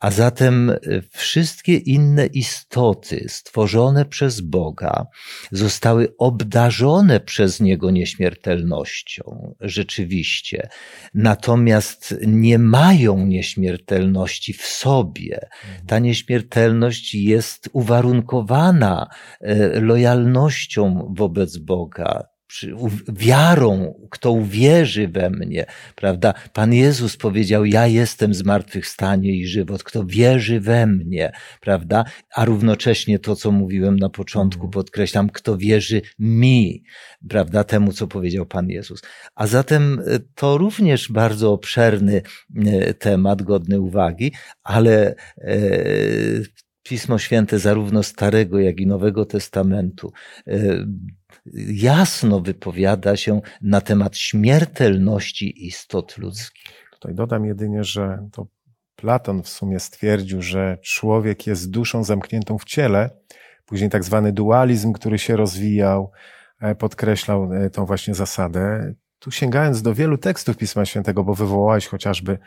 A 0.00 0.10
zatem 0.10 0.70
e, 0.70 0.76
wszystkie 1.10 1.76
inne 1.76 2.26
istoty 2.26 3.26
stworzone 3.28 4.04
przez 4.04 4.40
Boga 4.40 5.06
zostały 5.52 6.14
obdarzone 6.18 7.20
przez 7.20 7.60
Niego 7.60 7.90
nieśmiertelnością, 7.90 9.54
rzeczywiście. 9.60 10.68
Natomiast 11.14 12.14
nie 12.26 12.58
mają 12.58 13.26
nieśmiertelności 13.26 14.52
w 14.52 14.62
sobie. 14.62 15.48
Ta 15.86 15.98
nieśmiertelność 15.98 17.14
jest 17.14 17.68
uwarunkowana 17.72 19.08
e, 19.40 19.80
lojalnością 19.80 21.14
wobec 21.16 21.56
Boga, 21.56 22.22
wiarą, 23.08 23.94
kto 24.10 24.32
uwierzy 24.32 25.08
we 25.08 25.30
mnie, 25.30 25.66
prawda? 25.96 26.34
Pan 26.52 26.72
Jezus 26.72 27.16
powiedział, 27.16 27.64
ja 27.64 27.86
jestem 27.86 28.34
zmartwychwstanie 28.34 29.36
i 29.36 29.46
żywot, 29.46 29.82
kto 29.82 30.04
wierzy 30.04 30.60
we 30.60 30.86
mnie, 30.86 31.32
prawda? 31.60 32.04
A 32.34 32.44
równocześnie 32.44 33.18
to, 33.18 33.36
co 33.36 33.50
mówiłem 33.50 33.98
na 33.98 34.08
początku, 34.08 34.60
mhm. 34.60 34.70
podkreślam, 34.70 35.30
kto 35.30 35.56
wierzy 35.56 36.02
mi, 36.18 36.84
prawda? 37.28 37.64
Temu, 37.64 37.92
co 37.92 38.06
powiedział 38.06 38.46
Pan 38.46 38.68
Jezus. 38.68 39.02
A 39.34 39.46
zatem 39.46 40.02
e, 40.06 40.18
to 40.34 40.58
również 40.58 41.12
bardzo 41.12 41.52
obszerny 41.52 42.22
e, 42.56 42.94
temat, 42.94 43.42
godny 43.42 43.80
uwagi, 43.80 44.32
ale 44.62 45.14
e, 45.38 45.54
Pismo 46.82 47.18
Święte 47.18 47.58
zarówno 47.58 48.02
Starego, 48.02 48.58
jak 48.58 48.80
i 48.80 48.86
Nowego 48.86 49.24
Testamentu 49.24 50.12
jasno 51.72 52.40
wypowiada 52.40 53.16
się 53.16 53.40
na 53.62 53.80
temat 53.80 54.16
śmiertelności 54.16 55.66
istot 55.66 56.18
ludzkich. 56.18 56.88
Tutaj 56.92 57.14
dodam 57.14 57.44
jedynie, 57.44 57.84
że 57.84 58.28
to 58.32 58.46
Platon 58.96 59.42
w 59.42 59.48
sumie 59.48 59.80
stwierdził, 59.80 60.42
że 60.42 60.78
człowiek 60.82 61.46
jest 61.46 61.70
duszą 61.70 62.04
zamkniętą 62.04 62.58
w 62.58 62.64
ciele. 62.64 63.10
Później 63.66 63.90
tak 63.90 64.04
zwany 64.04 64.32
dualizm, 64.32 64.92
który 64.92 65.18
się 65.18 65.36
rozwijał, 65.36 66.10
e, 66.60 66.74
podkreślał 66.74 67.52
e, 67.52 67.70
tą 67.70 67.86
właśnie 67.86 68.14
zasadę. 68.14 68.94
Tu 69.18 69.30
sięgając 69.30 69.82
do 69.82 69.94
wielu 69.94 70.18
tekstów 70.18 70.56
Pisma 70.56 70.84
Świętego, 70.84 71.24
bo 71.24 71.34
wywołałeś 71.34 71.86
chociażby 71.86 72.38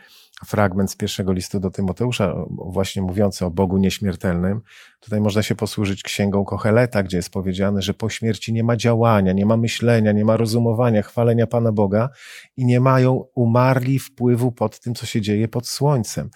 fragment 0.46 0.90
z 0.90 0.96
pierwszego 0.96 1.32
listu 1.32 1.60
do 1.60 1.70
Tymoteusza, 1.70 2.34
właśnie 2.50 3.02
mówiący 3.02 3.44
o 3.44 3.50
Bogu 3.50 3.76
nieśmiertelnym. 3.76 4.60
Tutaj 5.00 5.20
można 5.20 5.42
się 5.42 5.54
posłużyć 5.54 6.02
księgą 6.02 6.44
Kocheleta, 6.44 7.02
gdzie 7.02 7.16
jest 7.16 7.30
powiedziane, 7.30 7.82
że 7.82 7.94
po 7.94 8.10
śmierci 8.10 8.52
nie 8.52 8.64
ma 8.64 8.76
działania, 8.76 9.32
nie 9.32 9.46
ma 9.46 9.56
myślenia, 9.56 10.12
nie 10.12 10.24
ma 10.24 10.36
rozumowania, 10.36 11.02
chwalenia 11.02 11.46
Pana 11.46 11.72
Boga 11.72 12.08
i 12.56 12.64
nie 12.64 12.80
mają 12.80 13.24
umarli 13.34 13.98
wpływu 13.98 14.52
pod 14.52 14.80
tym, 14.80 14.94
co 14.94 15.06
się 15.06 15.20
dzieje 15.20 15.48
pod 15.48 15.68
słońcem. 15.68 16.30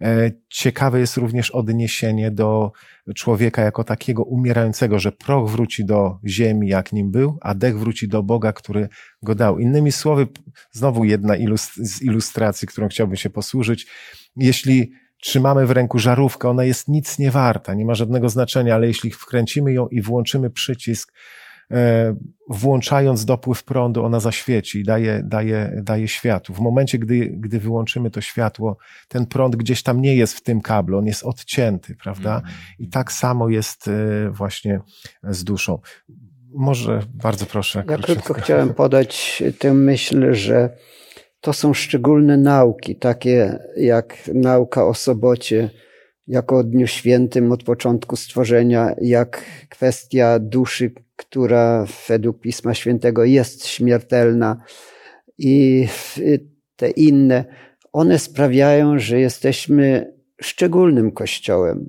E, 0.00 0.30
ciekawe 0.48 1.00
jest 1.00 1.16
również 1.16 1.50
odniesienie 1.50 2.30
do 2.30 2.72
człowieka 3.14 3.62
jako 3.62 3.84
takiego 3.84 4.24
umierającego, 4.24 4.98
że 4.98 5.12
proch 5.12 5.50
wróci 5.50 5.84
do 5.84 6.18
ziemi, 6.26 6.68
jak 6.68 6.92
nim 6.92 7.10
był, 7.10 7.38
a 7.40 7.54
dech 7.54 7.78
wróci 7.78 8.08
do 8.08 8.22
Boga, 8.22 8.52
który 8.52 8.88
go 9.22 9.34
dał. 9.34 9.58
Innymi 9.58 9.92
słowy, 9.92 10.26
znowu 10.72 11.04
jedna 11.04 11.34
z 11.76 12.02
ilustracji, 12.02 12.68
którą 12.68 12.88
chciałbym 12.88 13.16
się 13.16 13.30
posłużyć. 13.52 13.86
Jeśli 14.36 14.92
trzymamy 15.22 15.66
w 15.66 15.70
ręku 15.70 15.98
żarówkę, 15.98 16.48
ona 16.48 16.64
jest 16.64 16.88
nic 16.88 17.18
nie 17.18 17.30
warta, 17.30 17.74
nie 17.74 17.84
ma 17.84 17.94
żadnego 17.94 18.28
znaczenia, 18.28 18.74
ale 18.74 18.86
jeśli 18.86 19.10
wkręcimy 19.10 19.72
ją 19.72 19.88
i 19.88 20.02
włączymy 20.02 20.50
przycisk, 20.50 21.12
e, 21.70 22.14
włączając 22.48 23.24
dopływ 23.24 23.64
prądu, 23.64 24.04
ona 24.04 24.20
zaświeci 24.20 24.78
i 24.80 24.84
daje, 24.84 25.22
daje, 25.24 25.80
daje 25.82 26.08
światło. 26.08 26.54
W 26.54 26.60
momencie, 26.60 26.98
gdy, 26.98 27.34
gdy 27.36 27.58
wyłączymy 27.58 28.10
to 28.10 28.20
światło, 28.20 28.76
ten 29.08 29.26
prąd 29.26 29.56
gdzieś 29.56 29.82
tam 29.82 30.00
nie 30.00 30.16
jest 30.16 30.34
w 30.34 30.42
tym 30.42 30.60
kablu, 30.60 30.98
on 30.98 31.06
jest 31.06 31.22
odcięty, 31.22 31.96
prawda? 31.96 32.36
Mhm. 32.36 32.54
I 32.78 32.88
tak 32.88 33.12
samo 33.12 33.48
jest 33.48 33.88
e, 33.88 34.30
właśnie 34.30 34.80
z 35.22 35.44
duszą. 35.44 35.78
Może 36.54 37.02
bardzo 37.14 37.46
proszę. 37.46 37.84
Ja 37.88 37.98
krótko 37.98 38.34
chciałem 38.34 38.74
podać 38.74 39.42
tę 39.58 39.74
myśl, 39.74 40.34
że 40.34 40.76
to 41.42 41.52
są 41.52 41.74
szczególne 41.74 42.36
nauki, 42.36 42.96
takie 42.96 43.58
jak 43.76 44.16
nauka 44.34 44.86
o 44.86 44.94
sobocie, 44.94 45.70
jako 46.26 46.58
o 46.58 46.64
Dniu 46.64 46.86
Świętym 46.86 47.52
od 47.52 47.62
początku 47.62 48.16
stworzenia, 48.16 48.94
jak 49.00 49.44
kwestia 49.68 50.38
duszy, 50.38 50.92
która 51.16 51.86
według 52.08 52.40
Pisma 52.40 52.74
Świętego 52.74 53.24
jest 53.24 53.66
śmiertelna 53.66 54.64
i 55.38 55.86
te 56.76 56.90
inne, 56.90 57.44
one 57.92 58.18
sprawiają, 58.18 58.98
że 58.98 59.20
jesteśmy 59.20 60.14
szczególnym 60.40 61.12
kościołem. 61.12 61.88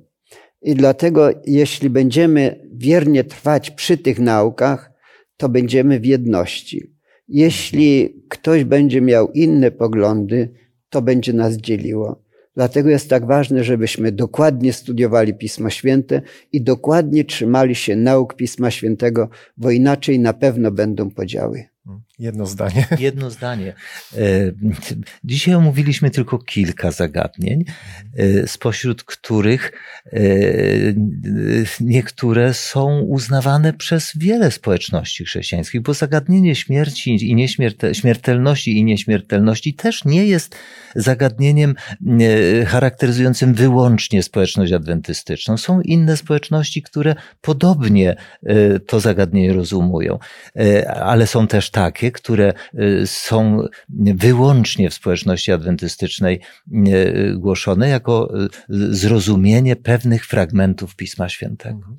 I 0.62 0.74
dlatego, 0.74 1.30
jeśli 1.46 1.90
będziemy 1.90 2.68
wiernie 2.72 3.24
trwać 3.24 3.70
przy 3.70 3.98
tych 3.98 4.18
naukach, 4.18 4.92
to 5.36 5.48
będziemy 5.48 6.00
w 6.00 6.04
jedności. 6.04 6.93
Jeśli 7.28 8.22
ktoś 8.28 8.64
będzie 8.64 9.00
miał 9.00 9.32
inne 9.32 9.70
poglądy, 9.70 10.48
to 10.88 11.02
będzie 11.02 11.32
nas 11.32 11.56
dzieliło. 11.56 12.24
Dlatego 12.54 12.88
jest 12.88 13.10
tak 13.10 13.26
ważne, 13.26 13.64
żebyśmy 13.64 14.12
dokładnie 14.12 14.72
studiowali 14.72 15.34
Pismo 15.34 15.70
Święte 15.70 16.22
i 16.52 16.62
dokładnie 16.62 17.24
trzymali 17.24 17.74
się 17.74 17.96
nauk 17.96 18.34
Pisma 18.34 18.70
Świętego, 18.70 19.28
bo 19.56 19.70
inaczej 19.70 20.18
na 20.18 20.32
pewno 20.32 20.70
będą 20.70 21.10
podziały. 21.10 21.64
Jedno 22.18 22.46
zdanie. 22.46 22.86
Jedno 22.98 23.30
zdanie. 23.30 23.74
E, 24.16 24.18
dzisiaj 25.24 25.54
omówiliśmy 25.54 26.10
tylko 26.10 26.38
kilka 26.38 26.90
zagadnień, 26.90 27.64
e, 28.16 28.48
spośród 28.48 29.04
których 29.04 29.72
e, 30.12 30.18
niektóre 31.80 32.54
są 32.54 33.00
uznawane 33.00 33.72
przez 33.72 34.12
wiele 34.16 34.50
społeczności 34.50 35.24
chrześcijańskich, 35.24 35.80
bo 35.80 35.94
zagadnienie 35.94 36.54
śmierci 36.54 37.14
i 37.14 37.48
śmiertelności 37.92 38.78
i 38.78 38.84
nieśmiertelności 38.84 39.74
też 39.74 40.04
nie 40.04 40.26
jest 40.26 40.56
zagadnieniem 40.96 41.74
charakteryzującym 42.66 43.54
wyłącznie 43.54 44.22
społeczność 44.22 44.72
adwentystyczną. 44.72 45.56
Są 45.56 45.80
inne 45.80 46.16
społeczności, 46.16 46.82
które 46.82 47.14
podobnie 47.40 48.16
to 48.86 49.00
zagadnienie 49.00 49.52
rozumują, 49.52 50.18
ale 51.00 51.26
są 51.26 51.46
też 51.46 51.70
takie, 51.70 52.03
które 52.12 52.52
y, 52.74 53.06
są 53.06 53.66
wyłącznie 53.98 54.90
w 54.90 54.94
społeczności 54.94 55.52
adwentystycznej 55.52 56.40
y, 56.88 57.34
głoszone 57.38 57.88
jako 57.88 58.44
y, 58.44 58.48
zrozumienie 58.94 59.76
pewnych 59.76 60.26
fragmentów 60.26 60.96
Pisma 60.96 61.28
Świętego. 61.28 61.76
Mhm. 61.76 61.96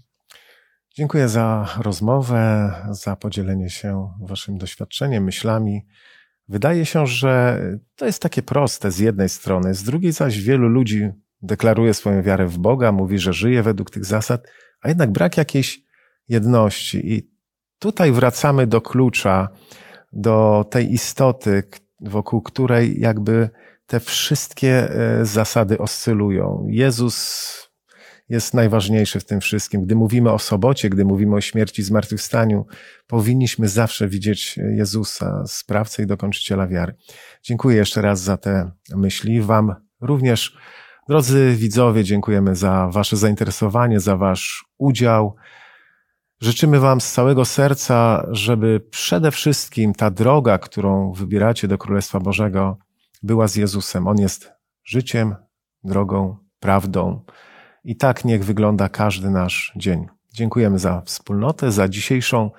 Dziękuję 0.96 1.30
za 1.30 1.68
rozmowę, 1.82 2.72
za 2.92 3.16
podzielenie 3.16 3.70
się 3.70 4.10
Waszym 4.22 4.58
doświadczeniem, 4.58 5.24
myślami. 5.24 5.86
Wydaje 6.48 6.86
się, 6.86 7.08
że 7.08 7.62
to 7.96 8.06
jest 8.06 8.22
takie 8.22 8.42
proste 8.42 8.92
z 8.92 9.00
jednej 9.00 9.30
strony, 9.30 9.74
z 9.74 9.84
drugiej 9.84 10.12
zaś 10.12 10.42
wielu 10.42 10.68
ludzi 10.68 11.10
deklaruje 11.42 11.94
swoją 11.94 12.22
wiarę 12.22 12.48
w 12.48 12.58
Boga, 12.58 12.92
mówi, 12.92 13.20
że 13.20 13.34
żyje 13.34 13.64
według 13.64 13.92
tych 13.92 14.06
zasad, 14.06 14.48
a 14.82 14.88
jednak 14.88 15.12
brak 15.12 15.38
jakiejś 15.38 15.82
jedności. 16.30 17.14
I 17.14 17.32
tutaj 17.80 18.12
wracamy 18.12 18.68
do 18.68 18.82
klucza, 18.82 19.50
do 20.16 20.66
tej 20.70 20.94
istoty, 20.94 21.64
wokół 22.02 22.42
której 22.42 23.00
jakby 23.00 23.50
te 23.88 24.00
wszystkie 24.00 24.90
e, 24.90 25.26
zasady 25.26 25.78
oscylują. 25.78 26.66
Jezus 26.70 27.66
jest 28.30 28.54
najważniejszy 28.54 29.20
w 29.20 29.26
tym 29.26 29.42
wszystkim. 29.42 29.82
Gdy 29.82 29.96
mówimy 29.96 30.32
o 30.32 30.40
sobocie, 30.40 30.90
gdy 30.90 31.06
mówimy 31.06 31.36
o 31.36 31.42
śmierci, 31.42 31.84
zmartwychwstaniu, 31.84 32.66
powinniśmy 33.08 33.68
zawsze 33.68 34.08
widzieć 34.08 34.60
Jezusa, 34.76 35.44
sprawcę 35.48 36.04
i 36.04 36.06
dokończyciela 36.06 36.68
wiary. 36.68 36.96
Dziękuję 37.44 37.78
jeszcze 37.78 38.02
raz 38.02 38.22
za 38.22 38.38
te 38.38 38.72
myśli. 38.96 39.42
Wam 39.42 39.76
również, 40.02 40.58
drodzy 41.10 41.56
widzowie, 41.56 42.04
dziękujemy 42.04 42.56
za 42.56 42.90
Wasze 42.92 43.18
zainteresowanie, 43.18 44.00
za 44.00 44.18
Wasz 44.18 44.66
udział. 44.78 45.36
Życzymy 46.42 46.80
Wam 46.80 47.02
z 47.02 47.12
całego 47.12 47.46
serca, 47.46 48.26
żeby 48.32 48.80
przede 48.80 49.32
wszystkim 49.32 49.94
ta 49.94 50.12
droga, 50.12 50.58
którą 50.58 51.14
wybieracie 51.14 51.68
do 51.68 51.78
Królestwa 51.78 52.20
Bożego, 52.20 52.78
była 53.24 53.48
z 53.48 53.56
Jezusem. 53.56 54.08
On 54.08 54.18
jest 54.18 54.52
życiem, 54.84 55.36
drogą, 55.84 56.38
prawdą. 56.60 57.26
I 57.84 57.96
tak 57.96 58.26
niech 58.26 58.46
wygląda 58.46 58.90
każdy 58.90 59.30
nasz 59.30 59.74
dzień. 59.76 60.08
Dziękujemy 60.34 60.80
za 60.80 61.02
wspólnotę, 61.02 61.72
za 61.72 61.90
dzisiejszą 61.90 62.52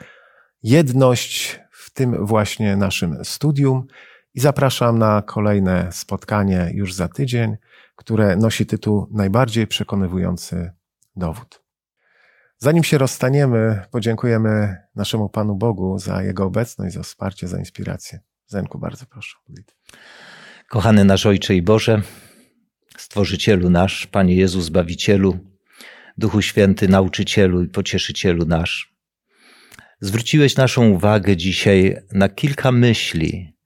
jedność 0.63 1.61
w 1.71 1.91
tym 1.91 2.27
właśnie 2.27 2.77
naszym 2.77 3.25
studium 3.25 3.87
i 4.35 4.41
zapraszam 4.41 4.99
na 4.99 5.23
kolejne 5.23 5.93
spotkanie 5.93 6.71
już 6.75 6.95
za 6.95 7.09
tydzień, 7.09 7.57
które 7.97 8.37
nosi 8.37 8.67
tytuł 8.67 9.09
Najbardziej 9.11 9.67
przekonywujący 9.67 10.71
dowód. 11.17 11.66
Zanim 12.59 12.85
się 12.85 12.99
rozstaniemy, 12.99 13.83
podziękujemy 13.91 14.77
naszemu 14.95 15.29
Panu 15.29 15.57
Bogu 15.57 15.99
za 15.99 16.23
Jego 16.23 16.45
obecność, 16.45 16.95
za 16.95 17.03
wsparcie, 17.03 17.49
za 17.49 17.59
inspirację. 17.59 18.21
Zenku, 18.47 18.79
bardzo 18.79 19.07
proszę. 19.07 19.37
Kochany 20.69 21.05
nasz 21.05 21.27
Ojcze 21.27 21.55
i 21.55 21.63
Boże, 21.63 22.03
Stworzycielu 22.99 23.71
nasz, 23.71 24.07
Panie 24.07 24.37
Jezu 24.37 24.61
Zbawicielu, 24.61 25.39
Duchu 26.19 26.43
Święty, 26.43 26.89
Nauczycielu 26.89 27.63
i 27.63 27.69
Pocieszycielu 27.69 28.47
nasz, 28.47 28.95
zwróciłeś 30.01 30.57
naszą 30.57 30.89
uwagę 30.89 31.37
dzisiaj 31.37 31.97
na 32.13 32.29
kilka 32.29 32.73
myśli 32.73 33.57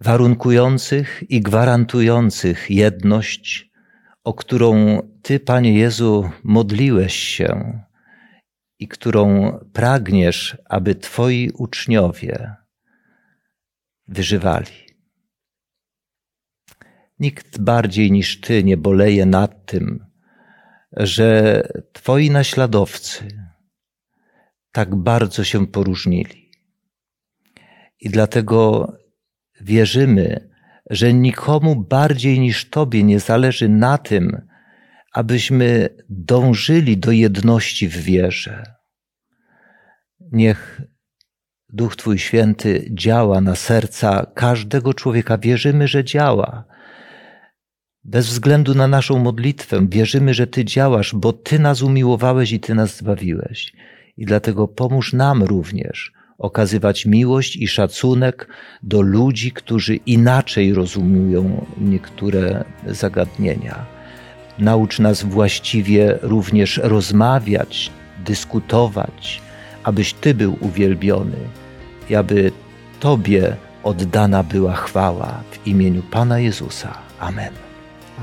warunkujących 0.00 1.22
i 1.28 1.40
gwarantujących 1.40 2.70
jedność, 2.70 3.67
o 4.28 4.34
którą 4.34 4.98
Ty, 5.22 5.40
Panie 5.40 5.72
Jezu, 5.72 6.30
modliłeś 6.44 7.14
się 7.14 7.80
i 8.78 8.88
którą 8.88 9.52
pragniesz, 9.72 10.58
aby 10.64 10.94
Twoi 10.94 11.50
uczniowie 11.54 12.54
wyżywali. 14.08 14.86
Nikt 17.18 17.58
bardziej 17.58 18.12
niż 18.12 18.40
Ty 18.40 18.64
nie 18.64 18.76
boleje 18.76 19.26
nad 19.26 19.66
tym, 19.66 20.06
że 20.92 21.62
Twoi 21.92 22.30
naśladowcy 22.30 23.28
tak 24.72 24.94
bardzo 24.96 25.44
się 25.44 25.66
poróżnili. 25.66 26.50
I 28.00 28.10
dlatego 28.10 28.92
wierzymy, 29.60 30.47
że 30.90 31.12
nikomu 31.12 31.76
bardziej 31.76 32.40
niż 32.40 32.70
Tobie 32.70 33.02
nie 33.02 33.20
zależy 33.20 33.68
na 33.68 33.98
tym, 33.98 34.42
abyśmy 35.12 35.88
dążyli 36.08 36.98
do 36.98 37.12
jedności 37.12 37.88
w 37.88 37.96
wierze. 37.96 38.62
Niech 40.32 40.80
Duch 41.68 41.96
Twój 41.96 42.18
Święty 42.18 42.88
działa 42.90 43.40
na 43.40 43.54
serca 43.54 44.26
każdego 44.34 44.94
człowieka. 44.94 45.38
Wierzymy, 45.38 45.88
że 45.88 46.04
działa. 46.04 46.64
Bez 48.04 48.26
względu 48.26 48.74
na 48.74 48.88
naszą 48.88 49.18
modlitwę, 49.18 49.86
wierzymy, 49.88 50.34
że 50.34 50.46
Ty 50.46 50.64
działasz, 50.64 51.14
bo 51.14 51.32
Ty 51.32 51.58
nas 51.58 51.82
umiłowałeś 51.82 52.52
i 52.52 52.60
Ty 52.60 52.74
nas 52.74 52.96
zbawiłeś. 52.96 53.72
I 54.16 54.24
dlatego 54.24 54.68
pomóż 54.68 55.12
nam 55.12 55.42
również 55.42 56.12
okazywać 56.38 57.06
miłość 57.06 57.56
i 57.56 57.68
szacunek 57.68 58.48
do 58.82 59.00
ludzi, 59.00 59.52
którzy 59.52 59.96
inaczej 59.96 60.74
rozumują 60.74 61.66
niektóre 61.78 62.64
zagadnienia. 62.86 63.86
Naucz 64.58 64.98
nas 64.98 65.22
właściwie 65.22 66.18
również 66.22 66.80
rozmawiać, 66.82 67.90
dyskutować, 68.24 69.42
abyś 69.84 70.12
Ty 70.12 70.34
był 70.34 70.56
uwielbiony 70.60 71.36
i 72.10 72.14
aby 72.14 72.52
Tobie 73.00 73.56
oddana 73.82 74.42
była 74.42 74.74
chwała 74.74 75.42
w 75.50 75.66
imieniu 75.66 76.02
Pana 76.02 76.38
Jezusa. 76.38 76.98
Amen. 77.20 77.52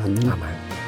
Amen. 0.05 0.19
Amen. 0.19 0.84